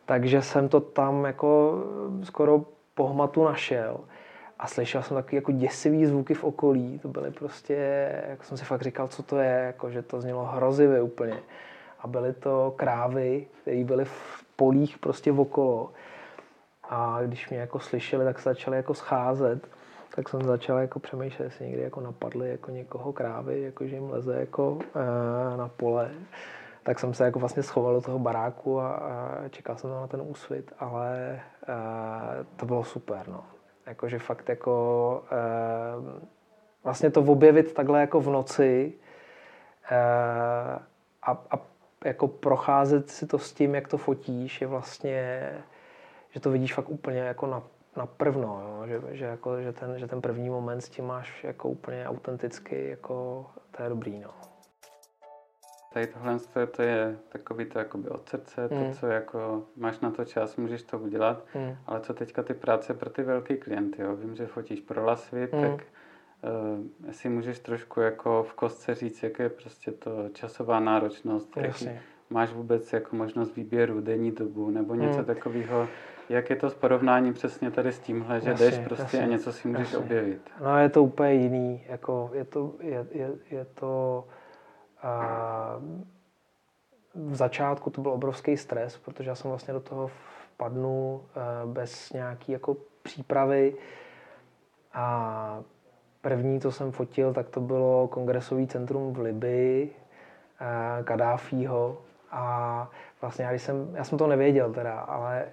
Takže 0.06 0.42
jsem 0.42 0.68
to 0.68 0.80
tam 0.80 1.24
jako 1.24 1.82
skoro 2.22 2.64
po 2.94 3.06
hmatu 3.06 3.44
našel. 3.44 4.00
A 4.58 4.66
slyšel 4.66 5.02
jsem 5.02 5.16
takový 5.16 5.36
jako 5.36 5.52
děsivý 5.52 6.06
zvuky 6.06 6.34
v 6.34 6.44
okolí. 6.44 6.98
To 6.98 7.08
byly 7.08 7.30
prostě, 7.30 7.74
jako 8.28 8.44
jsem 8.44 8.56
si 8.56 8.64
fakt 8.64 8.82
říkal, 8.82 9.08
co 9.08 9.22
to 9.22 9.38
je, 9.38 9.62
jako, 9.66 9.90
že 9.90 10.02
to 10.02 10.20
znělo 10.20 10.44
hrozivě 10.44 11.02
úplně. 11.02 11.36
A 12.00 12.06
byly 12.06 12.32
to 12.32 12.74
krávy, 12.76 13.46
které 13.62 13.84
byly 13.84 14.04
v 14.04 14.44
polích 14.56 14.98
prostě 14.98 15.32
okolo. 15.32 15.90
A 16.90 17.18
když 17.26 17.48
mě 17.48 17.58
jako 17.58 17.78
slyšeli, 17.78 18.24
tak 18.24 18.38
se 18.38 18.50
začali 18.50 18.76
jako 18.76 18.94
scházet. 18.94 19.68
Tak 20.16 20.28
jsem 20.28 20.42
začal 20.42 20.78
jako 20.78 20.98
přemýšlet, 20.98 21.44
jestli 21.44 21.66
někdy 21.66 21.82
jako 21.82 22.00
napadly 22.00 22.50
jako 22.50 22.70
někoho 22.70 23.12
krávy, 23.12 23.62
jako 23.62 23.86
že 23.86 23.94
jim 23.94 24.10
leze 24.10 24.40
jako 24.40 24.78
e, 24.94 25.56
na 25.56 25.68
pole. 25.68 26.10
Tak 26.82 26.98
jsem 26.98 27.14
se 27.14 27.24
jako 27.24 27.38
vlastně 27.38 27.62
schoval 27.62 27.94
do 27.94 28.00
toho 28.00 28.18
baráku 28.18 28.80
a, 28.80 29.02
čekal 29.50 29.76
jsem 29.76 29.90
na 29.90 30.06
ten 30.06 30.22
úsvit, 30.24 30.72
ale 30.78 31.18
e, 31.20 31.40
to 32.56 32.66
bylo 32.66 32.84
super, 32.84 33.28
no. 33.28 33.44
Jakože 33.86 34.18
fakt 34.18 34.48
jako 34.48 35.24
e, 35.32 35.36
vlastně 36.84 37.10
to 37.10 37.20
objevit 37.20 37.74
takhle 37.74 38.00
jako 38.00 38.20
v 38.20 38.30
noci 38.30 38.92
a, 41.22 41.38
a 41.50 41.58
jako 42.04 42.28
procházet 42.28 43.10
si 43.10 43.26
to 43.26 43.38
s 43.38 43.52
tím, 43.52 43.74
jak 43.74 43.88
to 43.88 43.98
fotíš, 43.98 44.60
je 44.60 44.66
vlastně 44.66 45.50
že 46.34 46.40
to 46.40 46.50
vidíš 46.50 46.74
fakt 46.74 46.88
úplně 46.88 47.18
jako 47.18 47.46
na, 47.46 47.62
na 47.96 48.06
prvno, 48.06 48.60
jo? 48.64 48.86
Že, 48.86 49.16
že, 49.16 49.24
jako, 49.24 49.60
že, 49.60 49.72
ten, 49.72 49.98
že 49.98 50.06
ten 50.06 50.20
první 50.20 50.50
moment 50.50 50.80
s 50.80 50.88
tím 50.88 51.04
máš 51.04 51.44
jako 51.44 51.68
úplně 51.68 52.06
autenticky, 52.06 52.88
jako 52.88 53.46
to 53.76 53.82
je 53.82 53.88
dobrý. 53.88 54.20
No. 54.20 54.30
Tady 55.92 56.06
tohle 56.06 56.38
to 56.70 56.82
je 56.82 57.18
takový 57.28 57.64
to 57.64 57.78
jakoby 57.78 58.08
od 58.08 58.28
srdce, 58.28 58.68
mm. 58.68 58.68
to, 58.68 58.98
co 58.98 59.06
jako 59.06 59.62
máš 59.76 60.00
na 60.00 60.10
to 60.10 60.24
čas, 60.24 60.56
můžeš 60.56 60.82
to 60.82 60.98
udělat, 60.98 61.44
mm. 61.54 61.76
ale 61.86 62.00
co 62.00 62.14
teďka 62.14 62.42
ty 62.42 62.54
práce 62.54 62.94
pro 62.94 63.10
ty 63.10 63.22
velký 63.22 63.56
klienty, 63.56 64.02
jo? 64.02 64.16
Vím, 64.16 64.34
že 64.34 64.46
fotíš 64.46 64.80
pro 64.80 65.04
Lasvit, 65.04 65.52
mm. 65.52 65.62
tak 65.62 65.72
uh, 65.72 67.06
jestli 67.06 67.28
můžeš 67.28 67.58
trošku 67.58 68.00
jako 68.00 68.42
v 68.42 68.54
kostce 68.54 68.94
říct, 68.94 69.22
jak 69.22 69.38
je 69.38 69.48
prostě 69.48 69.90
to 69.90 70.28
časová 70.32 70.80
náročnost, 70.80 71.58
máš 72.30 72.52
vůbec 72.52 72.92
jako 72.92 73.16
možnost 73.16 73.56
výběru 73.56 74.00
denní 74.00 74.32
dobu 74.32 74.70
nebo 74.70 74.94
něco 74.94 75.18
mm. 75.18 75.24
takového, 75.24 75.88
jak 76.28 76.50
je 76.50 76.56
to 76.56 76.70
s 76.70 76.74
porovnáním 76.74 77.34
přesně 77.34 77.70
tady 77.70 77.92
s 77.92 77.98
tímhle, 77.98 78.40
že 78.40 78.50
jasně, 78.50 78.66
jdeš 78.66 78.78
prostě 78.78 79.02
jasně, 79.02 79.22
a 79.22 79.26
něco 79.26 79.52
si 79.52 79.68
můžeš 79.68 79.92
jasně. 79.92 79.98
objevit? 79.98 80.50
No 80.60 80.78
je 80.78 80.88
to 80.88 81.02
úplně 81.02 81.32
jiný, 81.32 81.84
jako 81.88 82.30
je 82.34 82.44
to, 82.44 82.72
je, 82.80 83.06
je, 83.10 83.30
je 83.50 83.64
to 83.64 84.24
a, 85.02 85.80
v 87.14 87.34
začátku 87.34 87.90
to 87.90 88.00
byl 88.00 88.12
obrovský 88.12 88.56
stres, 88.56 88.98
protože 88.98 89.30
já 89.30 89.34
jsem 89.34 89.50
vlastně 89.50 89.74
do 89.74 89.80
toho 89.80 90.10
vpadnu 90.54 91.22
a, 91.34 91.66
bez 91.66 92.12
nějaký 92.12 92.52
jako 92.52 92.76
přípravy 93.02 93.74
a 94.92 95.62
první, 96.20 96.60
co 96.60 96.72
jsem 96.72 96.92
fotil, 96.92 97.34
tak 97.34 97.48
to 97.48 97.60
bylo 97.60 98.08
kongresový 98.08 98.66
centrum 98.66 99.12
v 99.12 99.18
Libii, 99.18 99.96
Kadáfího 101.04 101.98
a 102.30 102.90
vlastně 103.24 103.44
já, 103.44 103.50
když 103.50 103.62
jsem, 103.62 103.88
já 103.94 104.04
jsem 104.04 104.18
to 104.18 104.26
nevěděl 104.26 104.72
teda, 104.72 104.98
ale 105.00 105.42
e, 105.42 105.46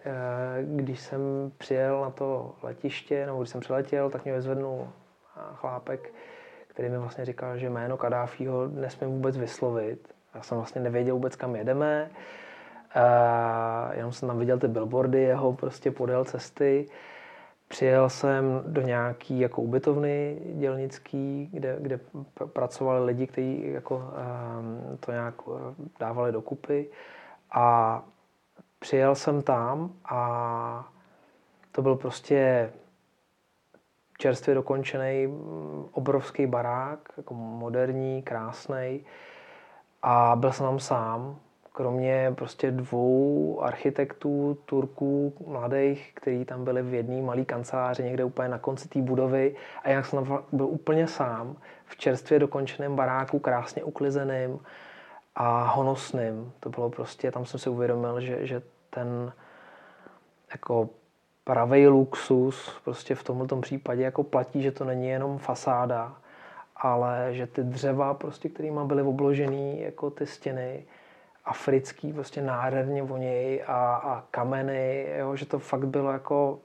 když 0.64 1.00
jsem 1.00 1.52
přijel 1.58 2.02
na 2.02 2.10
to 2.10 2.56
letiště, 2.64 3.26
nebo 3.26 3.40
když 3.40 3.50
jsem 3.50 3.62
přiletěl, 3.62 4.10
tak 4.10 4.24
mě 4.24 4.34
vyzvednul 4.34 4.88
chlápek, 5.54 6.14
který 6.68 6.90
mi 6.90 6.98
vlastně 6.98 7.26
říkal, 7.26 7.58
že 7.58 7.70
jméno 7.70 7.98
Kadáfího 7.98 8.68
nesmím 8.68 9.10
vůbec 9.10 9.38
vyslovit. 9.38 10.14
Já 10.36 10.42
jsem 10.42 10.58
vlastně 10.58 10.82
nevěděl 10.82 11.16
vůbec, 11.16 11.36
kam 11.36 11.56
jedeme. 11.56 12.12
E, 12.96 13.98
jenom 13.98 14.12
jsem 14.12 14.28
tam 14.28 14.40
viděl 14.40 14.60
ty 14.60 14.68
billboardy 14.68 15.22
jeho 15.22 15.54
prostě 15.54 15.92
podél 15.92 16.26
cesty. 16.26 16.86
Přijel 17.68 18.10
jsem 18.10 18.64
do 18.68 18.82
nějaký 18.82 19.40
jako 19.40 19.62
ubytovny 19.62 20.42
dělnický, 20.46 21.50
kde, 21.54 21.76
kde 21.80 22.00
pracovali 22.54 23.06
lidi, 23.06 23.28
kteří 23.28 23.72
jako, 23.72 23.96
um, 23.96 24.98
to 24.98 25.12
nějak 25.12 25.36
dávali 26.00 26.32
dokupy. 26.32 26.90
A 27.52 28.04
přijel 28.80 29.16
jsem 29.16 29.42
tam 29.42 29.92
a 30.06 30.92
to 31.72 31.82
byl 31.82 31.96
prostě 31.96 32.70
čerstvě 34.18 34.56
dokončený 34.56 35.28
obrovský 35.92 36.48
barák, 36.48 37.00
jako 37.18 37.34
moderní, 37.34 38.22
krásný. 38.22 39.06
A 40.02 40.36
byl 40.36 40.52
jsem 40.52 40.66
tam 40.66 40.80
sám, 40.80 41.40
kromě 41.72 42.34
prostě 42.36 42.72
dvou 42.72 43.62
architektů, 43.62 44.58
Turků, 44.66 45.34
mladých, 45.48 46.12
kteří 46.14 46.46
tam 46.46 46.64
byli 46.64 46.82
v 46.82 46.94
jedné 46.94 47.22
malé 47.22 47.46
kanceláři 47.46 48.04
někde 48.04 48.24
úplně 48.24 48.50
na 48.50 48.58
konci 48.58 48.90
té 48.90 49.02
budovy 49.02 49.56
a 49.84 49.90
já 49.90 50.04
jsem 50.04 50.26
tam 50.26 50.44
byl 50.52 50.66
úplně 50.66 51.08
sám 51.08 51.56
v 51.86 51.98
čerstvě 51.98 52.40
dokončeném 52.40 52.96
baráku, 52.96 53.40
krásně 53.40 53.84
uklizeným 53.84 54.60
a 55.36 55.64
honosným. 55.64 56.54
To 56.60 56.70
bylo 56.70 56.90
prostě, 56.90 57.32
tam 57.32 57.46
jsem 57.46 57.60
si 57.60 57.70
uvědomil, 57.70 58.22
že, 58.22 58.48
že 58.48 58.62
ten 58.90 59.34
jako 60.52 60.90
pravý 61.44 61.88
luxus 61.88 62.82
prostě 62.84 63.16
v 63.16 63.24
tomto 63.24 63.58
případě 63.58 64.04
jako 64.04 64.24
platí, 64.24 64.62
že 64.62 64.72
to 64.72 64.86
není 64.86 65.08
jenom 65.08 65.38
fasáda, 65.38 66.16
ale 66.76 67.28
že 67.32 67.48
ty 67.48 67.64
dřeva, 67.64 68.14
prostě, 68.14 68.50
kterými 68.50 68.80
byly 68.84 69.02
obložený 69.02 69.82
jako 69.82 70.10
ty 70.10 70.26
stěny, 70.26 70.86
africký, 71.46 72.14
prostě 72.14 72.42
nádherně 72.42 73.04
voněj 73.04 73.64
a, 73.68 73.96
a 73.96 74.24
kameny, 74.32 75.08
jo, 75.18 75.36
že 75.36 75.46
to 75.46 75.60
fakt 75.60 75.88
bylo 75.88 76.12
jako, 76.12 76.60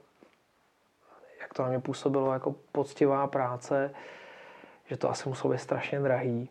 jak 1.41 1.53
to 1.53 1.63
na 1.63 1.69
mě 1.69 1.79
působilo, 1.79 2.33
jako 2.33 2.55
poctivá 2.71 3.27
práce, 3.27 3.91
že 4.85 4.97
to 4.97 5.09
asi 5.09 5.29
muselo 5.29 5.53
být 5.53 5.59
strašně 5.59 5.99
drahý 5.99 6.49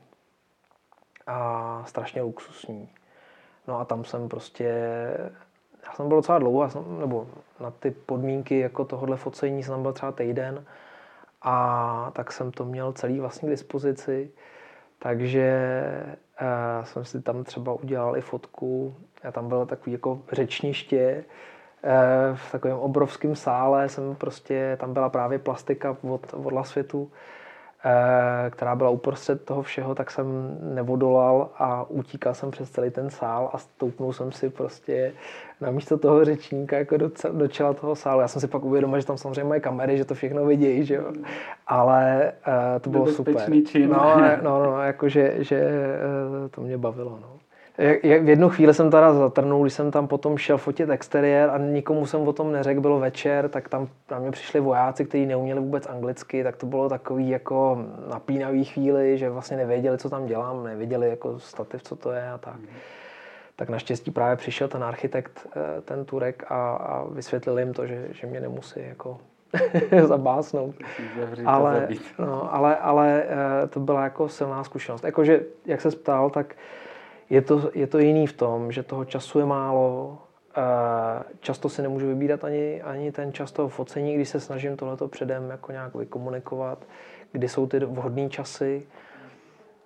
a 1.27 1.83
strašně 1.87 2.23
luxusní. 2.23 2.89
No 3.69 3.81
a 3.81 3.85
tam 3.85 4.05
jsem 4.05 4.29
prostě, 4.29 4.65
já 5.87 5.93
jsem 5.93 6.09
byl 6.09 6.17
docela 6.17 6.39
dlouho, 6.39 6.71
jsem, 6.71 7.01
nebo 7.01 7.27
na 7.61 7.71
ty 7.71 7.91
podmínky 7.91 8.59
jako 8.59 8.85
tohohle 8.85 9.17
focení 9.17 9.63
jsem 9.63 9.75
tam 9.75 9.83
byl 9.83 9.93
třeba 9.93 10.13
týden 10.13 10.65
a 11.43 12.11
tak 12.15 12.33
jsem 12.33 12.53
to 12.53 12.65
měl 12.65 12.93
celý 12.93 13.21
vlastně 13.21 13.49
k 13.49 13.51
dispozici, 13.51 14.31
takže 14.99 15.81
uh, 16.41 16.85
jsem 16.85 17.05
si 17.05 17.23
tam 17.23 17.45
třeba 17.45 17.73
udělal 17.73 18.17
i 18.17 18.21
fotku, 18.21 18.95
já 19.23 19.33
tam 19.33 19.49
bylo 19.49 19.67
takový 19.67 19.93
jako 19.93 20.23
řečniště, 20.33 21.25
uh, 21.85 22.37
v 22.37 22.53
takovém 22.53 22.79
obrovském 22.79 23.37
sále. 23.37 23.89
Jsem 23.89 24.15
prostě, 24.15 24.77
tam 24.81 24.93
byla 24.93 25.09
právě 25.09 25.39
plastika 25.39 25.97
od, 26.03 26.35
od 26.35 26.53
Lasvětu, 26.53 27.11
Eh, 27.11 27.36
která 28.51 28.77
byla 28.77 28.91
uprostřed 28.91 29.45
toho 29.45 29.63
všeho, 29.63 29.95
tak 29.95 30.11
jsem 30.11 30.59
nevodolal 30.61 31.49
a 31.59 31.91
utíkal 31.91 32.35
jsem 32.35 32.51
přes 32.51 32.71
celý 32.71 32.91
ten 32.91 33.11
sál 33.11 33.51
a 33.53 33.59
stoupnul 33.59 34.13
jsem 34.13 34.33
si 34.33 34.51
prostě 34.51 35.13
na 35.61 35.71
místo 35.71 35.99
toho 35.99 36.25
řečníka 36.25 36.79
jako 36.79 36.97
do, 36.97 37.11
do 37.33 37.49
čela 37.49 37.73
toho 37.73 37.95
sálu. 37.95 38.21
Já 38.21 38.29
jsem 38.29 38.41
si 38.41 38.49
pak 38.49 38.65
uvědomil, 38.65 39.01
že 39.01 39.07
tam 39.07 39.19
samozřejmě 39.19 39.45
mají 39.45 39.61
kamery, 39.61 39.99
že 39.99 40.05
to 40.05 40.15
všechno 40.15 40.47
vidějí, 40.47 40.85
že 40.85 40.95
jo. 40.95 41.13
Ale 41.67 42.33
uh, 42.49 42.81
to 42.81 42.91
bylo 42.91 43.07
super. 43.07 43.53
Čin. 43.67 43.91
No, 43.91 44.17
no, 44.43 44.65
no, 44.65 44.83
jako 44.83 45.09
že, 45.09 45.35
že 45.39 45.65
uh, 46.43 46.49
to 46.49 46.61
mě 46.61 46.79
bavilo, 46.79 47.19
no. 47.23 47.36
V 47.79 48.29
jednu 48.29 48.49
chvíli 48.49 48.75
jsem 48.75 48.91
teda 48.91 49.13
zatrnul, 49.13 49.63
když 49.63 49.73
jsem 49.73 49.91
tam 49.91 50.09
potom 50.09 50.39
šel 50.39 50.59
fotit 50.59 50.91
exteriér 50.91 51.51
a 51.51 51.59
nikomu 51.59 52.07
jsem 52.07 52.29
o 52.29 52.33
tom 52.33 52.53
neřekl, 52.53 52.81
bylo 52.81 52.99
večer, 52.99 53.49
tak 53.49 53.69
tam 53.69 53.89
na 54.11 54.19
mě 54.19 54.31
přišli 54.31 54.61
vojáci, 54.61 55.05
kteří 55.05 55.27
neuměli 55.27 55.61
vůbec 55.61 55.87
anglicky, 55.87 56.45
tak 56.45 56.57
to 56.57 56.67
bylo 56.67 56.89
takový 56.89 57.29
jako 57.29 57.85
napínavý 58.11 58.65
chvíli, 58.65 59.19
že 59.19 59.31
vlastně 59.31 59.57
nevěděli, 59.57 59.99
co 59.99 60.11
tam 60.11 60.27
dělám, 60.27 60.65
nevěděli 60.65 61.09
jako 61.09 61.39
stativ, 61.39 61.83
co 61.83 61.97
to 61.97 62.11
je 62.11 62.31
a 62.31 62.39
tak. 62.39 62.59
Mm. 62.59 62.67
Tak 63.57 63.69
naštěstí 63.69 64.11
právě 64.11 64.37
přišel 64.37 64.69
ten 64.69 64.85
architekt, 64.85 65.47
eh, 65.57 65.81
ten 65.81 66.05
Turek 66.05 66.45
a, 66.49 66.77
a 66.77 67.05
vysvětlil 67.05 67.59
jim 67.59 67.73
to, 67.73 67.87
že, 67.87 68.09
že 68.11 68.27
mě 68.27 68.41
nemusí 68.41 68.81
jako 68.89 69.19
zabásnout. 70.07 70.75
Ale, 71.45 71.89
no, 72.19 72.55
ale, 72.55 72.77
ale 72.77 73.25
eh, 73.25 73.67
to 73.67 73.81
byla 73.81 74.05
jako 74.05 74.29
silná 74.29 74.65
zkušenost. 74.65 75.05
Jakože, 75.05 75.41
jak 75.67 75.81
se 75.81 75.91
ptal, 75.91 76.31
tak 76.31 76.55
je 77.31 77.43
to, 77.43 77.71
je 77.75 77.87
to 77.87 77.99
jiný 77.99 78.27
v 78.27 78.33
tom, 78.33 78.73
že 78.73 78.83
toho 78.83 79.05
času 79.05 79.39
je 79.39 79.47
málo, 79.47 80.19
často 81.41 81.69
si 81.69 81.83
nemůžu 81.83 82.07
vybírat 82.07 82.45
ani, 82.45 82.83
ani 82.83 83.13
ten 83.13 83.33
čas 83.33 83.53
toho 83.53 83.69
focení, 83.69 84.15
když 84.15 84.29
se 84.29 84.41
snažím 84.41 84.77
tohleto 84.77 85.09
předem 85.09 85.51
jako 85.51 85.73
nějak 85.73 85.95
vykomunikovat, 85.95 86.85
kdy 87.33 87.49
jsou 87.49 87.67
ty 87.67 87.79
vhodné 87.79 88.29
časy. 88.29 88.87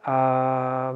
A 0.04 0.94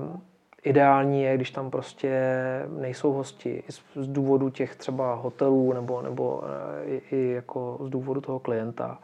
ideální 0.63 1.23
je, 1.23 1.35
když 1.35 1.51
tam 1.51 1.71
prostě 1.71 2.21
nejsou 2.69 3.13
hosti 3.13 3.63
z 3.95 4.09
důvodu 4.09 4.51
těch 4.51 4.77
třeba 4.77 5.15
hotelů 5.15 5.73
nebo, 5.73 6.03
nebo 6.03 6.43
eh, 6.45 7.01
i, 7.11 7.31
jako 7.31 7.79
z 7.83 7.91
důvodu 7.91 8.21
toho 8.21 8.39
klienta. 8.39 8.99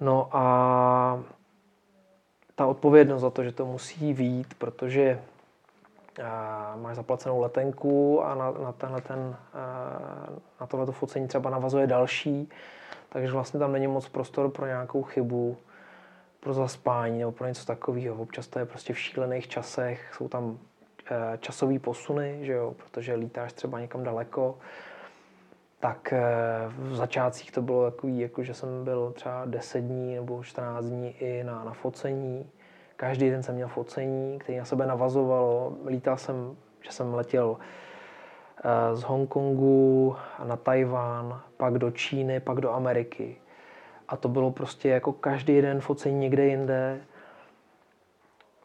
No 0.00 0.28
a 0.32 1.22
ta 2.54 2.66
odpovědnost 2.66 3.20
za 3.20 3.30
to, 3.30 3.44
že 3.44 3.52
to 3.52 3.66
musí 3.66 4.14
vít, 4.14 4.54
protože 4.58 5.20
máš 6.76 6.96
zaplacenou 6.96 7.40
letenku 7.40 8.22
a 8.24 8.34
na, 8.34 8.50
na, 8.50 8.72
tenhle 8.72 9.00
ten, 9.00 9.36
na 10.60 10.66
tohleto 10.66 10.92
focení 10.92 11.28
třeba 11.28 11.50
navazuje 11.50 11.86
další, 11.86 12.48
takže 13.08 13.32
vlastně 13.32 13.60
tam 13.60 13.72
není 13.72 13.86
moc 13.86 14.08
prostor 14.08 14.50
pro 14.50 14.66
nějakou 14.66 15.02
chybu 15.02 15.56
pro 16.46 16.54
zaspání 16.54 17.18
nebo 17.18 17.32
pro 17.32 17.46
něco 17.46 17.66
takového. 17.66 18.16
Občas 18.16 18.46
to 18.48 18.58
je 18.58 18.66
prostě 18.66 18.92
v 18.92 18.98
šílených 18.98 19.48
časech, 19.48 20.14
jsou 20.14 20.28
tam 20.28 20.58
eh, 21.10 21.38
časové 21.38 21.78
posuny, 21.78 22.38
že 22.42 22.52
jo, 22.52 22.74
protože 22.76 23.14
lítáš 23.14 23.52
třeba 23.52 23.80
někam 23.80 24.04
daleko, 24.04 24.58
tak 25.80 26.12
eh, 26.12 26.22
v 26.68 26.96
začátcích 26.96 27.52
to 27.52 27.62
bylo 27.62 27.90
takový, 27.90 28.18
jako 28.18 28.42
že 28.42 28.54
jsem 28.54 28.84
byl 28.84 29.12
třeba 29.12 29.44
10 29.44 29.80
dní 29.80 30.14
nebo 30.14 30.42
14 30.42 30.84
dní 30.84 31.10
i 31.10 31.44
na, 31.44 31.64
na 31.64 31.72
focení. 31.72 32.50
Každý 32.96 33.30
den 33.30 33.42
jsem 33.42 33.54
měl 33.54 33.68
focení, 33.68 34.38
který 34.38 34.58
na 34.58 34.64
sebe 34.64 34.86
navazovalo. 34.86 35.76
Lítal 35.86 36.16
jsem, 36.16 36.56
že 36.80 36.92
jsem 36.92 37.14
letěl 37.14 37.56
eh, 38.64 38.96
z 38.96 39.02
Hongkongu 39.02 40.16
na 40.44 40.56
Tajván, 40.56 41.40
pak 41.56 41.78
do 41.78 41.90
Číny, 41.90 42.40
pak 42.40 42.60
do 42.60 42.72
Ameriky. 42.72 43.36
A 44.08 44.16
to 44.16 44.28
bylo 44.28 44.50
prostě 44.50 44.88
jako 44.88 45.12
každý 45.12 45.62
den 45.62 45.80
focení 45.80 46.18
někde 46.18 46.46
jinde, 46.46 47.00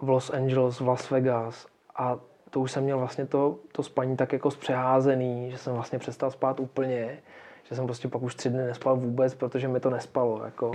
v 0.02 0.10
Los 0.10 0.30
Angeles, 0.30 0.80
v 0.80 0.88
Las 0.88 1.10
Vegas. 1.10 1.68
A 1.96 2.20
to 2.50 2.60
už 2.60 2.72
jsem 2.72 2.84
měl 2.84 3.00
vlastně 3.00 3.26
to, 3.26 3.60
to 3.72 3.84
spaní 3.84 4.18
tak 4.18 4.34
jako 4.34 4.52
zpřeházený, 4.52 5.52
že 5.52 5.58
jsem 5.58 5.74
vlastně 5.74 6.00
přestal 6.00 6.32
spát 6.32 6.60
úplně, 6.60 7.20
že 7.64 7.76
jsem 7.76 7.86
prostě 7.86 8.08
pak 8.08 8.22
už 8.22 8.36
tři 8.36 8.50
dny 8.50 8.64
nespal 8.64 8.96
vůbec, 8.96 9.36
protože 9.36 9.68
mi 9.68 9.80
to 9.80 9.90
nespalo. 9.90 10.46
Jako. 10.46 10.72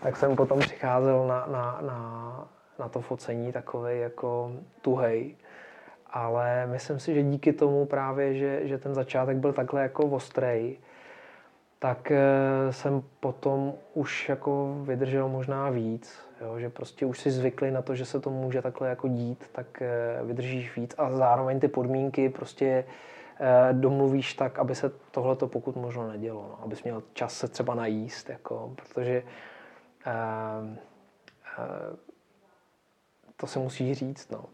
Tak 0.00 0.16
jsem 0.16 0.36
potom 0.36 0.58
přicházel 0.58 1.26
na, 1.26 1.46
na, 1.46 1.78
na, 1.82 2.48
na 2.78 2.88
to 2.88 3.00
focení 3.00 3.52
takový 3.52 4.00
jako 4.00 4.52
tuhej. 4.82 5.36
Ale 6.10 6.66
myslím 6.66 7.00
si, 7.00 7.14
že 7.14 7.22
díky 7.22 7.52
tomu 7.52 7.86
právě, 7.86 8.34
že, 8.34 8.68
že 8.68 8.78
ten 8.78 8.94
začátek 8.94 9.36
byl 9.36 9.52
takhle 9.52 9.82
jako 9.82 10.04
ostrej, 10.04 10.78
tak 11.78 12.10
eh, 12.10 12.72
jsem 12.72 13.02
potom 13.20 13.74
už 13.94 14.28
jako 14.28 14.76
vydržel 14.82 15.28
možná 15.28 15.70
víc, 15.70 16.20
jo, 16.40 16.58
že 16.58 16.70
prostě 16.70 17.06
už 17.06 17.20
si 17.20 17.30
zvykli 17.30 17.70
na 17.70 17.82
to, 17.82 17.94
že 17.94 18.04
se 18.04 18.20
to 18.20 18.30
může 18.30 18.62
takhle 18.62 18.88
jako 18.88 19.08
dít, 19.08 19.44
tak 19.52 19.82
eh, 19.82 20.20
vydržíš 20.24 20.76
víc 20.76 20.94
a 20.98 21.10
zároveň 21.10 21.60
ty 21.60 21.68
podmínky 21.68 22.28
prostě 22.28 22.84
eh, 23.40 23.72
domluvíš 23.72 24.34
tak, 24.34 24.58
aby 24.58 24.74
se 24.74 24.92
tohle 25.10 25.36
to 25.36 25.48
pokud 25.48 25.76
možno 25.76 26.08
nedělo, 26.08 26.46
no, 26.48 26.64
abys 26.64 26.82
měl 26.82 27.02
čas 27.12 27.34
se 27.34 27.48
třeba 27.48 27.74
najíst, 27.74 28.30
jako, 28.30 28.72
protože 28.76 29.22
uh, 30.06 30.66
uh, 31.58 31.96
to 33.40 33.46
se 33.46 33.58
musíš 33.58 33.98
říct, 33.98 34.30
no. 34.30 34.44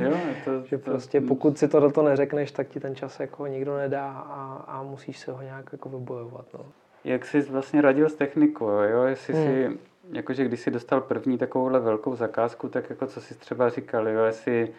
jo, 0.00 0.16
to, 0.44 0.62
že 0.66 0.78
to, 0.78 0.90
prostě 0.90 1.20
pokud 1.20 1.58
si 1.58 1.68
to 1.68 1.80
do 1.80 1.90
toho 1.90 2.08
neřekneš, 2.08 2.50
tak 2.52 2.68
ti 2.68 2.80
ten 2.80 2.96
čas 2.96 3.20
jako 3.20 3.46
nikdo 3.46 3.76
nedá 3.76 4.10
a, 4.10 4.64
a 4.66 4.82
musíš 4.82 5.18
se 5.18 5.32
ho 5.32 5.42
nějak 5.42 5.68
jako 5.72 5.88
vybojovat, 5.88 6.46
no. 6.54 6.66
Jak 7.04 7.26
jsi 7.26 7.40
vlastně 7.40 7.80
radil 7.80 8.08
s 8.08 8.14
technikou, 8.14 8.68
jo? 8.68 9.02
Jestli 9.02 9.34
hmm. 9.34 9.44
si, 9.44 9.78
jakože 10.12 10.44
když 10.44 10.60
jsi 10.60 10.70
dostal 10.70 11.00
první 11.00 11.38
takovouhle 11.38 11.80
velkou 11.80 12.16
zakázku, 12.16 12.68
tak 12.68 12.90
jako 12.90 13.06
co 13.06 13.20
jsi 13.20 13.34
třeba 13.34 13.68
říkal, 13.68 14.08
jo? 14.08 14.24
Jestli 14.24 14.72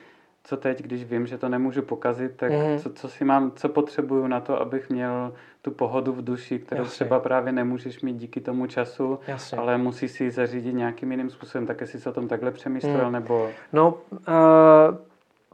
co 0.43 0.57
teď, 0.57 0.81
když 0.81 1.03
vím, 1.03 1.27
že 1.27 1.37
to 1.37 1.49
nemůžu 1.49 1.81
pokazit, 1.81 2.35
tak 2.35 2.51
mm. 2.51 2.79
co, 2.79 2.89
co 2.89 3.09
si 3.09 3.25
mám, 3.25 3.51
co 3.51 3.69
potřebuju 3.69 4.27
na 4.27 4.39
to, 4.39 4.61
abych 4.61 4.89
měl 4.89 5.33
tu 5.61 5.71
pohodu 5.71 6.13
v 6.13 6.23
duši, 6.23 6.59
kterou 6.59 6.81
Jasně. 6.81 6.93
třeba 6.93 7.19
právě 7.19 7.53
nemůžeš 7.53 8.01
mít 8.01 8.17
díky 8.17 8.41
tomu 8.41 8.67
času, 8.67 9.19
Jasně. 9.27 9.57
ale 9.57 9.77
musí 9.77 10.07
si 10.07 10.23
ji 10.23 10.31
zařídit 10.31 10.73
nějakým 10.73 11.11
jiným 11.11 11.29
způsobem. 11.29 11.67
Tak 11.67 11.81
jestli 11.81 11.99
jsi 11.99 12.09
o 12.09 12.13
tom 12.13 12.27
takhle 12.27 12.51
přemýšlel, 12.51 13.05
mm. 13.05 13.11
nebo... 13.11 13.49
No, 13.73 13.93
uh, 14.11 14.95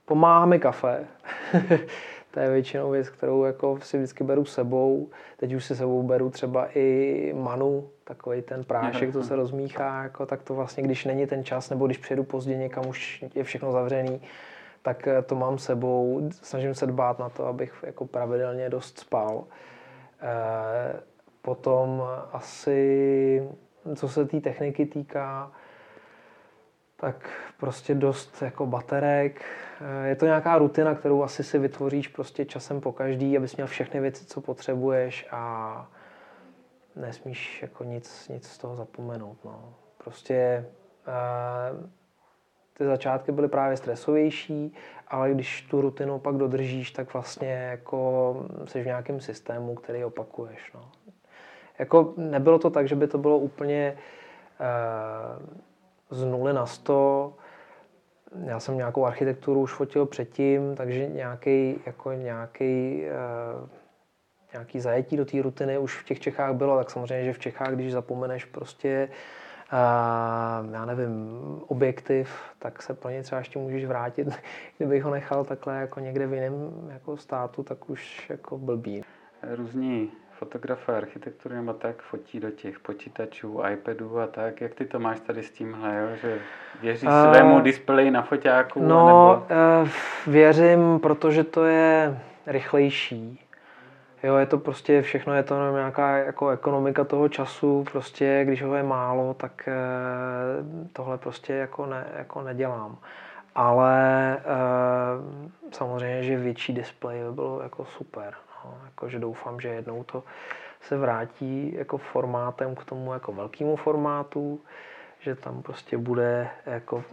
pomáhá 0.06 0.45
mi 0.45 0.60
kafe. 0.60 1.06
to 2.32 2.39
je 2.39 2.52
většinou 2.52 2.91
věc, 2.91 3.10
kterou 3.10 3.43
jako 3.43 3.80
si 3.82 3.97
vždycky 3.97 4.23
beru 4.23 4.45
sebou. 4.45 5.10
Teď 5.38 5.54
už 5.54 5.65
si 5.65 5.76
sebou 5.76 6.04
beru 6.04 6.30
třeba 6.30 6.67
i 6.76 7.34
manu, 7.38 7.89
takový 8.04 8.41
ten 8.41 8.63
prášek, 8.63 9.13
co 9.13 9.23
se 9.23 9.36
rozmíchá, 9.36 10.04
jako, 10.04 10.26
tak 10.26 10.43
to 10.43 10.56
vlastně, 10.56 10.84
když 10.84 11.06
není 11.06 11.28
ten 11.28 11.43
čas, 11.43 11.69
nebo 11.69 11.86
když 11.86 11.97
přijedu 11.97 12.23
pozdě 12.23 12.56
někam, 12.56 12.88
už 12.88 13.26
je 13.36 13.43
všechno 13.43 13.71
zavřený, 13.71 14.21
tak 14.81 15.07
eh, 15.07 15.21
to 15.21 15.35
mám 15.35 15.57
sebou. 15.57 16.29
Snažím 16.31 16.75
se 16.75 16.87
dbát 16.87 17.19
na 17.19 17.29
to, 17.29 17.45
abych 17.45 17.83
jako 17.83 18.05
pravidelně 18.05 18.69
dost 18.69 18.99
spal. 18.99 19.43
Eh, 20.21 20.99
potom 21.41 22.03
asi, 22.31 23.49
co 23.95 24.09
se 24.09 24.25
té 24.25 24.31
tý 24.31 24.41
techniky 24.41 24.85
týká, 24.85 25.51
tak 26.95 27.29
prostě 27.59 27.95
dost 27.95 28.41
jako 28.41 28.65
baterek. 28.65 29.41
Eh, 29.81 30.07
je 30.07 30.15
to 30.15 30.25
nějaká 30.25 30.57
rutina, 30.57 30.95
kterou 30.95 31.23
asi 31.23 31.43
si 31.43 31.59
vytvoříš 31.59 32.07
prostě 32.07 32.45
časem 32.45 32.81
po 32.81 32.91
každý, 32.91 33.37
abys 33.37 33.55
měl 33.55 33.67
všechny 33.67 33.99
věci, 33.99 34.25
co 34.25 34.41
potřebuješ 34.41 35.27
a 35.31 35.91
nesmíš 36.95 37.61
jako 37.61 37.83
nic, 37.83 38.27
nic 38.29 38.47
z 38.47 38.57
toho 38.57 38.75
zapomenout. 38.75 39.37
No. 39.45 39.73
Prostě 39.97 40.65
ty 42.77 42.85
začátky 42.85 43.31
byly 43.31 43.47
právě 43.47 43.77
stresovější, 43.77 44.73
ale 45.07 45.31
když 45.31 45.61
tu 45.61 45.81
rutinu 45.81 46.19
pak 46.19 46.35
dodržíš, 46.35 46.91
tak 46.91 47.13
vlastně 47.13 47.51
jako 47.51 48.45
jsi 48.65 48.81
v 48.81 48.85
nějakém 48.85 49.19
systému, 49.19 49.75
který 49.75 50.03
opakuješ. 50.03 50.71
No. 50.75 50.81
Jako 51.79 52.13
nebylo 52.17 52.59
to 52.59 52.69
tak, 52.69 52.87
že 52.87 52.95
by 52.95 53.07
to 53.07 53.17
bylo 53.17 53.37
úplně 53.37 53.97
eh, 54.59 54.65
z 56.09 56.25
nuly 56.25 56.53
na 56.53 56.65
sto. 56.65 57.33
Já 58.45 58.59
jsem 58.59 58.77
nějakou 58.77 59.05
architekturu 59.05 59.61
už 59.61 59.73
fotil 59.73 60.05
předtím, 60.05 60.75
takže 60.75 61.07
nějaký, 61.07 61.81
jako 61.85 62.11
nějaký, 62.11 63.03
eh, 63.05 63.67
nějaký 64.53 64.79
zajetí 64.79 65.17
do 65.17 65.25
té 65.25 65.41
rutiny 65.41 65.77
už 65.77 65.99
v 66.01 66.05
těch 66.05 66.19
Čechách 66.19 66.53
bylo, 66.53 66.77
tak 66.77 66.91
samozřejmě, 66.91 67.25
že 67.25 67.33
v 67.33 67.39
Čechách, 67.39 67.75
když 67.75 67.91
zapomeneš 67.91 68.45
prostě 68.45 69.09
já 70.71 70.86
nevím, 70.86 71.39
objektiv, 71.67 72.41
tak 72.60 72.82
se 72.82 72.93
pro 72.93 73.10
ně 73.10 73.23
třeba 73.23 73.39
ještě 73.39 73.60
můžeš 73.60 73.86
vrátit. 73.86 74.27
Kdybych 74.77 75.03
ho 75.03 75.12
nechal 75.12 75.43
takhle 75.43 75.75
jako 75.75 75.99
někde 75.99 76.27
v 76.27 76.34
jiném 76.34 76.71
jako 76.89 77.17
státu, 77.17 77.63
tak 77.63 77.89
už 77.89 78.30
jako 78.30 78.58
blbý. 78.58 79.03
Různí 79.56 80.12
fotografé 80.32 80.97
architektury 80.97 81.56
nebo 81.56 81.73
tak 81.73 82.01
fotí 82.01 82.39
do 82.39 82.51
těch 82.51 82.80
počítačů, 82.80 83.62
iPadů 83.73 84.19
a 84.19 84.27
tak. 84.27 84.62
Jak 84.62 84.75
ty 84.75 84.86
to 84.86 84.99
máš 84.99 85.19
tady 85.19 85.43
s 85.43 85.51
tímhle, 85.51 85.97
jo? 85.97 86.15
že 86.21 86.39
věříš 86.82 87.10
uh, 87.10 87.34
svému 87.34 87.60
displeji 87.60 88.12
na 88.12 88.21
foťáku? 88.21 88.82
No, 88.82 89.08
nebo... 89.08 89.45
uh, 89.84 89.89
věřím, 90.27 90.99
protože 90.99 91.43
to 91.43 91.65
je 91.65 92.19
rychlejší 92.47 93.46
Jo, 94.23 94.36
je 94.36 94.45
to 94.45 94.58
prostě 94.58 95.01
všechno, 95.01 95.34
je 95.34 95.43
to 95.43 95.71
nějaká 95.71 96.17
jako 96.17 96.49
ekonomika 96.49 97.03
toho 97.03 97.30
času, 97.30 97.86
prostě 97.91 98.41
když 98.45 98.63
ho 98.63 98.75
je 98.75 98.84
málo, 98.84 99.34
tak 99.34 99.67
eh, 99.67 99.73
tohle 100.93 101.17
prostě 101.17 101.53
jako, 101.53 101.86
ne, 101.86 102.08
jako 102.17 102.41
nedělám. 102.41 102.97
Ale 103.56 104.38
eh, 104.38 104.43
samozřejmě, 105.71 106.23
že 106.23 106.38
větší 106.38 106.73
displej 106.73 107.23
by 107.23 107.32
bylo 107.32 107.62
jako 107.62 107.86
super. 107.86 108.34
No. 108.65 108.77
Jako, 108.86 109.10
že 109.10 109.19
doufám, 109.19 109.60
že 109.60 109.67
jednou 109.67 110.03
to 110.03 110.23
se 110.82 110.97
vrátí 110.97 111.75
jako 111.75 111.97
formátem 111.97 112.75
k 112.75 112.86
tomu 112.86 113.13
jako 113.13 113.32
velkému 113.32 113.75
formátu, 113.75 114.62
že 115.19 115.36
tam 115.36 115.62
prostě 115.62 115.97
bude 115.97 116.49
jako 116.65 117.03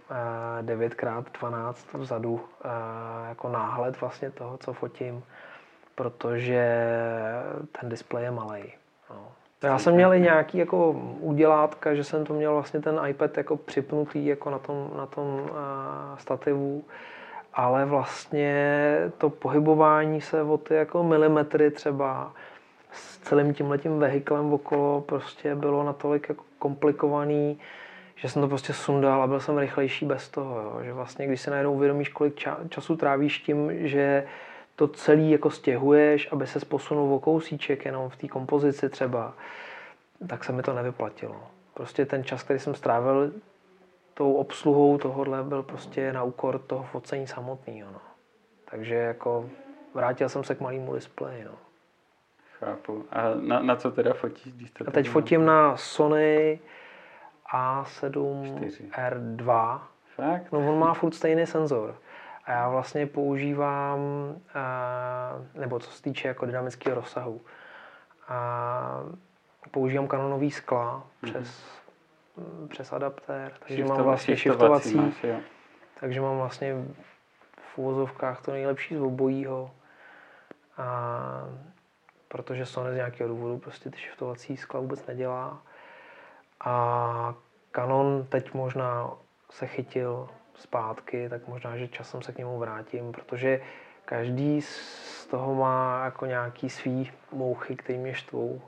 9x12 0.62 1.74
eh, 1.94 1.98
vzadu 1.98 2.40
jako 3.28 3.48
náhled 3.48 4.00
vlastně 4.00 4.30
toho, 4.30 4.56
co 4.56 4.72
fotím 4.72 5.24
protože 5.94 6.86
ten 7.80 7.88
displej 7.88 8.24
je 8.24 8.30
malý. 8.30 8.62
No. 9.10 9.28
Já 9.62 9.78
jsem 9.78 9.94
měl 9.94 10.14
i 10.14 10.20
nějaký 10.20 10.58
jako 10.58 10.90
udělátka, 11.20 11.94
že 11.94 12.04
jsem 12.04 12.24
to 12.24 12.34
měl 12.34 12.54
vlastně 12.54 12.80
ten 12.80 13.00
iPad 13.08 13.36
jako 13.36 13.56
připnutý 13.56 14.26
jako 14.26 14.50
na 14.50 14.58
tom, 14.58 14.90
na 14.96 15.06
tom 15.06 15.26
uh, 15.26 15.48
stativu, 16.18 16.84
ale 17.54 17.84
vlastně 17.84 18.96
to 19.18 19.30
pohybování 19.30 20.20
se 20.20 20.42
o 20.42 20.58
ty 20.58 20.74
jako 20.74 21.02
milimetry 21.02 21.70
třeba 21.70 22.32
s 22.92 23.18
celým 23.18 23.54
tím 23.54 23.70
letím 23.70 23.98
vehiklem 23.98 24.52
okolo 24.52 25.00
prostě 25.00 25.54
bylo 25.54 25.84
natolik 25.84 26.28
jako 26.28 26.44
komplikovaný, 26.58 27.58
že 28.16 28.28
jsem 28.28 28.42
to 28.42 28.48
prostě 28.48 28.72
sundal 28.72 29.22
a 29.22 29.26
byl 29.26 29.40
jsem 29.40 29.58
rychlejší 29.58 30.06
bez 30.06 30.28
toho. 30.28 30.60
Jo. 30.60 30.80
Že 30.82 30.92
vlastně, 30.92 31.26
když 31.26 31.40
se 31.40 31.50
najednou 31.50 31.72
uvědomíš, 31.72 32.08
kolik 32.08 32.34
ča- 32.34 32.68
času 32.68 32.96
trávíš 32.96 33.38
tím, 33.38 33.88
že 33.88 34.26
to 34.76 34.88
celý 34.88 35.30
jako 35.30 35.50
stěhuješ, 35.50 36.32
aby 36.32 36.46
se 36.46 36.66
posunul 36.66 37.14
o 37.14 37.20
kousíček 37.20 37.84
jenom 37.84 38.10
v 38.10 38.16
té 38.16 38.28
kompozici 38.28 38.88
třeba, 38.88 39.34
tak 40.28 40.44
se 40.44 40.52
mi 40.52 40.62
to 40.62 40.72
nevyplatilo. 40.72 41.42
Prostě 41.74 42.06
ten 42.06 42.24
čas, 42.24 42.42
který 42.42 42.58
jsem 42.58 42.74
strávil 42.74 43.32
tou 44.14 44.34
obsluhou 44.34 44.98
tohohle, 44.98 45.42
byl 45.42 45.62
prostě 45.62 46.12
na 46.12 46.22
úkor 46.22 46.58
toho 46.58 46.82
focení 46.82 47.26
samotného. 47.26 47.92
No. 47.92 48.00
Takže 48.70 48.94
jako 48.94 49.50
vrátil 49.94 50.28
jsem 50.28 50.44
se 50.44 50.54
k 50.54 50.60
malému 50.60 50.94
displeji. 50.94 51.44
No. 51.44 51.52
Chápu. 52.58 53.04
A 53.10 53.22
na, 53.40 53.60
na 53.60 53.76
co 53.76 53.90
teda 53.90 54.14
fotíš? 54.14 54.52
Když 54.52 54.70
to 54.70 54.84
A 54.88 54.90
teď 54.90 55.08
fotím 55.08 55.44
na 55.44 55.76
Sony 55.76 56.60
A7R2. 57.54 59.80
Fakt? 60.16 60.52
No 60.52 60.58
on 60.58 60.78
má 60.78 60.94
furt 60.94 61.14
stejný 61.14 61.46
senzor. 61.46 61.94
A 62.46 62.52
já 62.52 62.68
vlastně 62.68 63.06
používám, 63.06 64.00
nebo 65.54 65.78
co 65.78 65.90
se 65.90 66.02
týče 66.02 66.28
jako 66.28 66.46
dynamického 66.46 66.94
rozsahu, 66.94 67.40
a 68.28 69.00
používám 69.70 70.08
kanonový 70.08 70.50
skla 70.50 71.04
mm-hmm. 71.22 71.30
přes, 71.30 71.64
přes 72.68 72.92
adaptér, 72.92 73.52
takže 73.58 73.74
Shiftov, 73.74 73.96
mám 73.96 74.06
vlastně 74.06 74.36
shiftovací, 74.36 74.94
máš, 74.94 75.26
takže 76.00 76.20
mám 76.20 76.36
vlastně 76.36 76.74
v 77.74 77.78
úvozovkách 77.78 78.42
to 78.42 78.52
nejlepší 78.52 78.96
z 78.96 79.00
obojího. 79.00 79.70
A 80.76 81.48
protože 82.28 82.66
Sony 82.66 82.92
z 82.92 82.96
nějakého 82.96 83.28
důvodu 83.28 83.58
prostě 83.58 83.90
ty 83.90 83.96
shiftovací 83.96 84.56
skla 84.56 84.80
vůbec 84.80 85.06
nedělá. 85.06 85.62
A 86.60 87.34
Canon 87.72 88.26
teď 88.28 88.54
možná 88.54 89.10
se 89.50 89.66
chytil 89.66 90.28
zpátky, 90.54 91.28
tak 91.28 91.48
možná, 91.48 91.76
že 91.76 91.88
časem 91.88 92.22
se 92.22 92.32
k 92.32 92.38
němu 92.38 92.58
vrátím, 92.58 93.12
protože 93.12 93.60
každý 94.04 94.62
z 94.62 95.26
toho 95.26 95.54
má 95.54 96.04
jako 96.04 96.26
nějaký 96.26 96.70
svý 96.70 97.12
mouchy, 97.32 97.76
který 97.76 97.98
mě 97.98 98.14
štvou. 98.14 98.62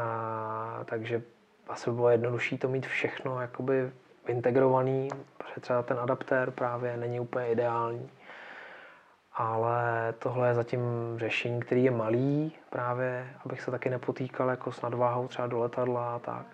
A, 0.00 0.80
takže 0.84 1.22
asi 1.68 1.90
by 1.90 1.96
bylo 1.96 2.08
jednodušší 2.08 2.58
to 2.58 2.68
mít 2.68 2.86
všechno 2.86 3.40
jakoby 3.40 3.92
integrovaný, 4.26 5.08
protože 5.36 5.60
třeba 5.60 5.82
ten 5.82 5.98
adaptér 5.98 6.50
právě 6.50 6.96
není 6.96 7.20
úplně 7.20 7.48
ideální. 7.48 8.10
Ale 9.32 10.14
tohle 10.18 10.48
je 10.48 10.54
zatím 10.54 10.80
řešení, 11.16 11.60
který 11.60 11.84
je 11.84 11.90
malý 11.90 12.52
právě, 12.70 13.34
abych 13.44 13.60
se 13.62 13.70
taky 13.70 13.90
nepotýkal 13.90 14.48
jako 14.48 14.72
s 14.72 14.82
nadváhou 14.82 15.28
třeba 15.28 15.48
do 15.48 15.58
letadla 15.58 16.14
a 16.14 16.18
tak. 16.18 16.46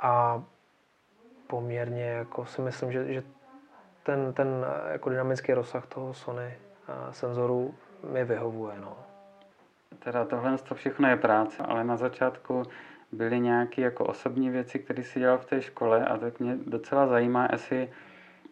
A 0.00 0.42
poměrně 1.46 2.04
jako 2.04 2.46
si 2.46 2.62
myslím, 2.62 2.92
že, 2.92 3.12
že 3.12 3.22
ten, 4.02 4.32
ten 4.32 4.66
jako 4.92 5.10
dynamický 5.10 5.52
rozsah 5.54 5.86
toho 5.86 6.14
Sony 6.14 6.54
senzoru 7.10 7.74
mi 8.12 8.24
vyhovuje. 8.24 8.74
No. 8.80 8.96
Teda 9.98 10.24
tohle 10.24 10.58
to 10.58 10.74
všechno 10.74 11.08
je 11.08 11.16
práce, 11.16 11.62
ale 11.62 11.84
na 11.84 11.96
začátku 11.96 12.62
byly 13.12 13.40
nějaké 13.40 13.82
jako 13.82 14.04
osobní 14.04 14.50
věci, 14.50 14.78
které 14.78 15.02
si 15.02 15.20
dělal 15.20 15.38
v 15.38 15.44
té 15.44 15.62
škole 15.62 16.04
a 16.04 16.16
tak 16.18 16.40
mě 16.40 16.56
docela 16.66 17.06
zajímá, 17.06 17.48
jestli 17.52 17.90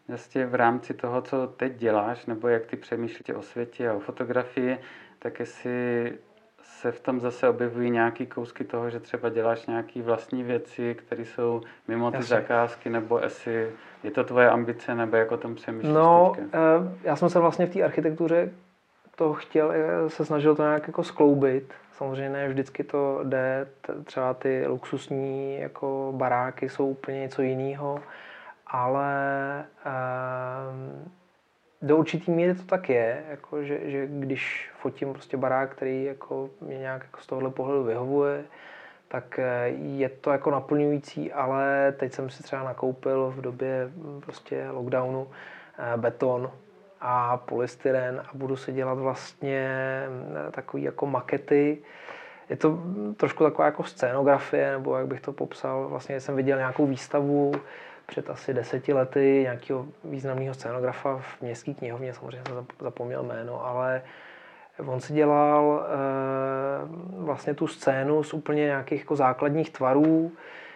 vlastně 0.08 0.46
v 0.46 0.54
rámci 0.54 0.94
toho, 0.94 1.22
co 1.22 1.46
teď 1.46 1.76
děláš, 1.76 2.26
nebo 2.26 2.48
jak 2.48 2.66
ty 2.66 2.76
přemýšlíš 2.76 3.36
o 3.36 3.42
světě 3.42 3.88
a 3.88 3.94
o 3.94 4.00
fotografii, 4.00 4.78
tak 5.18 5.40
jestli 5.40 6.18
se 6.64 6.92
v 6.92 7.00
tom 7.00 7.20
zase 7.20 7.48
objevují 7.48 7.90
nějaké 7.90 8.26
kousky 8.26 8.64
toho, 8.64 8.90
že 8.90 9.00
třeba 9.00 9.28
děláš 9.28 9.66
nějaké 9.66 10.02
vlastní 10.02 10.42
věci, 10.42 10.94
které 10.94 11.24
jsou 11.24 11.60
mimo 11.88 12.10
ty 12.10 12.16
Jasně. 12.16 12.36
zakázky, 12.36 12.90
nebo 12.90 13.18
jestli 13.18 13.70
je 14.02 14.10
to 14.10 14.24
tvoje 14.24 14.50
ambice, 14.50 14.94
nebo 14.94 15.16
jak 15.16 15.32
o 15.32 15.36
tom 15.36 15.54
přemýšlíš 15.54 15.94
No, 15.94 16.32
teďka? 16.36 16.58
Eh, 16.58 16.98
já 17.04 17.16
jsem 17.16 17.28
se 17.30 17.38
vlastně 17.38 17.66
v 17.66 17.70
té 17.72 17.82
architektuře 17.82 18.50
to 19.16 19.32
chtěl, 19.34 19.72
eh, 19.72 20.10
se 20.10 20.24
snažil 20.24 20.56
to 20.56 20.62
nějak 20.62 20.86
jako 20.86 21.04
skloubit. 21.04 21.74
Samozřejmě 21.92 22.28
ne 22.30 22.48
vždycky 22.48 22.84
to 22.84 23.20
jde, 23.24 23.66
třeba 24.04 24.34
ty 24.34 24.66
luxusní 24.66 25.60
jako 25.60 26.12
baráky 26.16 26.68
jsou 26.68 26.88
úplně 26.88 27.20
něco 27.20 27.42
jiného, 27.42 28.00
ale 28.66 29.04
um, 29.86 31.12
do 31.84 31.96
určitý 31.96 32.30
míry 32.30 32.54
to 32.54 32.62
tak 32.62 32.88
je, 32.88 33.24
jako 33.30 33.62
že, 33.62 33.80
že 33.84 34.06
když 34.06 34.70
fotím 34.78 35.12
prostě 35.12 35.36
barák, 35.36 35.70
který 35.70 36.04
jako 36.04 36.50
mě 36.60 36.78
nějak 36.78 37.02
jako 37.02 37.20
z 37.20 37.26
tohohle 37.26 37.50
pohledu 37.50 37.84
vyhovuje, 37.84 38.44
tak 39.08 39.38
eh, 39.38 39.68
je 39.68 40.08
to 40.08 40.30
jako 40.30 40.50
naplňující, 40.50 41.32
ale 41.32 41.94
teď 41.96 42.12
jsem 42.12 42.30
si 42.30 42.42
třeba 42.42 42.62
nakoupil 42.62 43.32
v 43.36 43.40
době 43.40 43.90
hm, 43.96 44.20
prostě 44.20 44.68
lockdownu 44.70 45.28
eh, 45.78 45.96
beton 45.96 46.50
a 47.00 47.36
polystyren 47.36 48.22
a 48.26 48.30
budu 48.34 48.56
si 48.56 48.72
dělat 48.72 48.98
vlastně 48.98 49.68
hm, 50.08 50.34
takový 50.50 50.82
jako 50.82 51.06
makety. 51.06 51.78
Je 52.48 52.56
to 52.56 52.70
hm, 52.70 53.14
trošku 53.16 53.44
taková 53.44 53.66
jako 53.66 53.84
scénografie, 53.84 54.70
nebo 54.70 54.96
jak 54.96 55.06
bych 55.06 55.20
to 55.20 55.32
popsal. 55.32 55.88
Vlastně 55.88 56.20
jsem 56.20 56.36
viděl 56.36 56.58
nějakou 56.58 56.86
výstavu 56.86 57.52
před 58.06 58.30
asi 58.30 58.54
deseti 58.54 58.92
lety 58.92 59.40
nějakého 59.42 59.86
významného 60.04 60.54
scénografa 60.54 61.16
v 61.16 61.42
městské 61.42 61.74
knihovně, 61.74 62.14
samozřejmě 62.14 62.42
jsem 62.48 62.66
zapomněl 62.80 63.22
jméno, 63.22 63.66
ale 63.66 64.02
on 64.86 65.00
si 65.00 65.12
dělal 65.12 65.86
e, 65.86 67.24
vlastně 67.24 67.54
tu 67.54 67.66
scénu 67.66 68.22
z 68.22 68.34
úplně 68.34 68.64
nějakých 68.64 69.00
jako 69.00 69.16
základních 69.16 69.70
tvarů, 69.70 70.32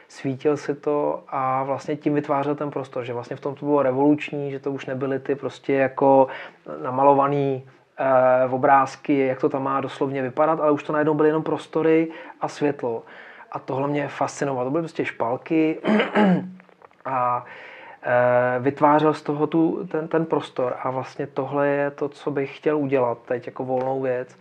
svítil 0.09 0.57
si 0.57 0.75
to 0.75 1.23
a 1.29 1.63
vlastně 1.63 1.97
tím 1.97 2.15
vytvářel 2.15 2.55
ten 2.55 2.71
prostor, 2.71 3.05
že 3.05 3.13
vlastně 3.13 3.37
v 3.37 3.41
tom 3.41 3.55
to 3.55 3.67
bylo 3.67 3.83
revoluční, 3.83 4.51
že 4.51 4.59
to 4.59 4.73
už 4.73 4.87
nebyly 4.87 5.19
ty 5.19 5.35
prostě 5.35 5.73
jako 5.73 6.29
namalovaný 6.83 7.69
e, 7.97 8.49
obrázky, 8.49 9.19
jak 9.19 9.41
to 9.41 9.49
tam 9.49 9.63
má 9.63 9.81
doslovně 9.81 10.23
vypadat, 10.23 10.61
ale 10.61 10.71
už 10.71 10.83
to 10.83 10.93
najednou 10.93 11.15
byly 11.15 11.29
jenom 11.29 11.43
prostory 11.43 12.09
a 12.41 12.49
světlo. 12.49 13.03
A 13.53 13.59
tohle 13.59 13.89
mě 13.89 14.09
fascinovalo. 14.09 14.65
To 14.65 14.71
byly 14.71 14.83
prostě 14.83 15.05
špalky, 15.05 15.79
a 17.09 17.45
e, 18.03 18.61
vytvářel 18.61 19.15
z 19.15 19.23
toho 19.23 19.47
tu, 19.47 19.87
ten, 19.87 20.09
ten 20.09 20.27
prostor 20.27 20.75
a 20.83 20.91
vlastně 20.91 21.27
tohle 21.27 21.69
je 21.69 21.91
to, 21.91 22.09
co 22.09 22.31
bych 22.31 22.57
chtěl 22.57 22.79
udělat 22.79 23.19
teď 23.27 23.47
jako 23.47 23.65
volnou 23.65 24.01
věc, 24.01 24.39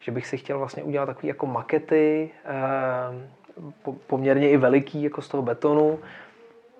že 0.00 0.12
bych 0.12 0.26
si 0.26 0.36
chtěl 0.36 0.58
vlastně 0.58 0.82
udělat 0.82 1.06
takové 1.06 1.28
jako 1.28 1.46
makety, 1.46 2.30
e, 2.44 3.90
poměrně 4.06 4.50
i 4.50 4.56
veliký 4.56 5.02
jako 5.02 5.22
z 5.22 5.28
toho 5.28 5.42
betonu, 5.42 5.98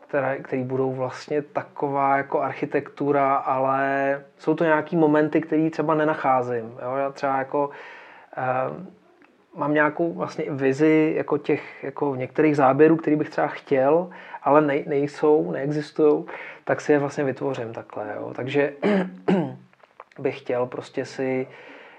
které, 0.09 0.39
které 0.39 0.65
budou 0.65 0.93
vlastně 0.93 1.43
taková 1.43 2.17
jako 2.17 2.41
architektura, 2.41 3.37
ale 3.37 4.25
jsou 4.39 4.55
to 4.55 4.65
nějaký 4.65 4.97
momenty, 4.97 5.41
které 5.41 5.71
třeba 5.71 5.95
nenacházím. 5.95 6.79
Jo? 6.83 6.97
Já 6.97 7.11
třeba 7.11 7.39
jako 7.39 7.71
e, 8.37 9.00
mám 9.55 9.75
nějakou 9.75 10.13
vlastně 10.13 10.45
vizi 10.49 11.15
jako 11.17 11.39
těch 11.39 11.85
jako 11.85 12.15
některých 12.15 12.57
záběrů, 12.57 12.97
který 12.97 13.17
bych 13.17 13.31
třeba 13.31 13.47
chtěl, 13.47 14.11
ale 14.43 14.61
nej, 14.61 14.85
nejsou, 14.87 15.51
neexistují, 15.51 16.25
tak 16.65 16.81
si 16.81 16.93
je 16.93 16.99
vlastně 16.99 17.25
vytvořím 17.25 17.73
takhle. 17.73 18.15
Jo. 18.17 18.33
Takže 18.37 18.73
bych 20.19 20.39
chtěl 20.39 20.67
prostě 20.67 21.05
si 21.05 21.49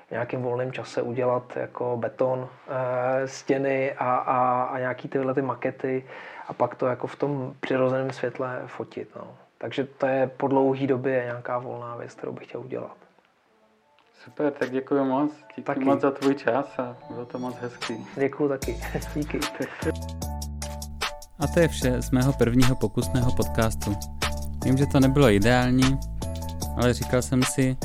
v 0.08 0.12
nějakém 0.12 0.42
volném 0.42 0.72
čase 0.72 1.02
udělat 1.02 1.58
jako 1.58 1.98
beton, 1.98 2.50
e, 2.68 3.28
stěny 3.28 3.94
a, 3.94 4.16
a, 4.16 4.64
a 4.64 4.80
nějaký 4.80 5.08
tyhle 5.08 5.34
ty 5.34 5.42
makety 5.42 6.04
a 6.48 6.54
pak 6.54 6.76
to 6.76 6.88
jako 6.88 7.08
v 7.08 7.16
tom 7.16 7.54
přirozeném 7.60 8.12
světle 8.12 8.62
fotit. 8.66 9.16
No. 9.16 9.36
Takže 9.58 9.84
to 9.84 10.06
je 10.06 10.32
po 10.38 10.48
dlouhé 10.48 10.88
době 10.88 11.22
nějaká 11.26 11.60
volná 11.60 11.96
věc, 11.96 12.14
kterou 12.14 12.32
bych 12.32 12.48
chtěl 12.48 12.62
udělat. 12.62 12.98
Super, 14.24 14.54
tak 14.60 14.72
děkuji 14.72 15.06
moc. 15.06 15.32
Díky 15.32 15.62
taky. 15.62 15.86
moc 15.86 16.02
za 16.02 16.12
tvůj 16.12 16.36
čas 16.36 16.66
a 16.80 16.98
bylo 17.10 17.26
to 17.26 17.40
moc 17.40 17.56
hezký. 17.62 17.94
Děkuji 18.20 18.50
taky. 18.50 18.78
Díky. 19.16 19.40
A 21.40 21.48
to 21.48 21.60
je 21.60 21.68
vše 21.68 22.02
z 22.02 22.12
mého 22.12 22.34
prvního 22.34 22.76
pokusného 22.76 23.32
podcastu. 23.32 23.96
Vím, 24.66 24.78
že 24.78 24.86
to 24.86 25.00
nebylo 25.00 25.30
ideální, 25.30 26.00
ale 26.78 26.94
říkal 26.94 27.22
jsem 27.22 27.44
si, 27.44 27.78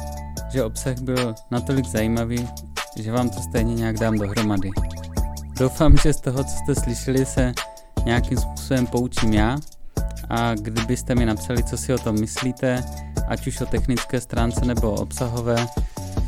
že 0.53 0.65
obsah 0.65 0.99
byl 1.01 1.35
natolik 1.51 1.87
zajímavý, 1.87 2.49
že 2.97 3.13
vám 3.13 3.31
to 3.31 3.41
stejně 3.41 3.75
nějak 3.75 3.99
dám 3.99 4.19
dohromady. 4.19 4.71
Doufám, 5.59 5.97
že 5.97 6.13
z 6.13 6.21
toho, 6.21 6.45
co 6.45 6.51
jste 6.51 6.75
slyšeli, 6.75 7.27
se 7.27 7.53
nějakým 8.05 8.39
způsobem 8.39 8.87
poučím 8.87 9.33
já 9.33 9.57
a 10.31 10.55
kdybyste 10.55 11.15
mi 11.15 11.27
napsali, 11.27 11.65
co 11.65 11.77
si 11.77 11.95
o 11.95 11.99
tom 11.99 12.21
myslíte, 12.21 12.85
ať 13.29 13.47
už 13.47 13.61
o 13.61 13.67
technické 13.67 14.21
stránce 14.21 14.65
nebo 14.65 14.91
obsahové, 14.91 15.67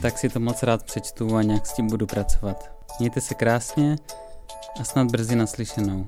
tak 0.03 0.19
si 0.19 0.29
to 0.29 0.41
moc 0.41 0.63
rád 0.63 0.83
přečtu 0.83 1.37
a 1.37 1.43
nějak 1.43 1.67
s 1.67 1.73
tím 1.73 1.87
budu 1.87 2.07
pracovat. 2.07 2.71
Mějte 3.01 3.21
se 3.21 3.35
krásně 3.35 3.97
a 4.81 4.85
snad 4.85 5.11
brzy 5.11 5.37
naslyšenou. 5.37 6.07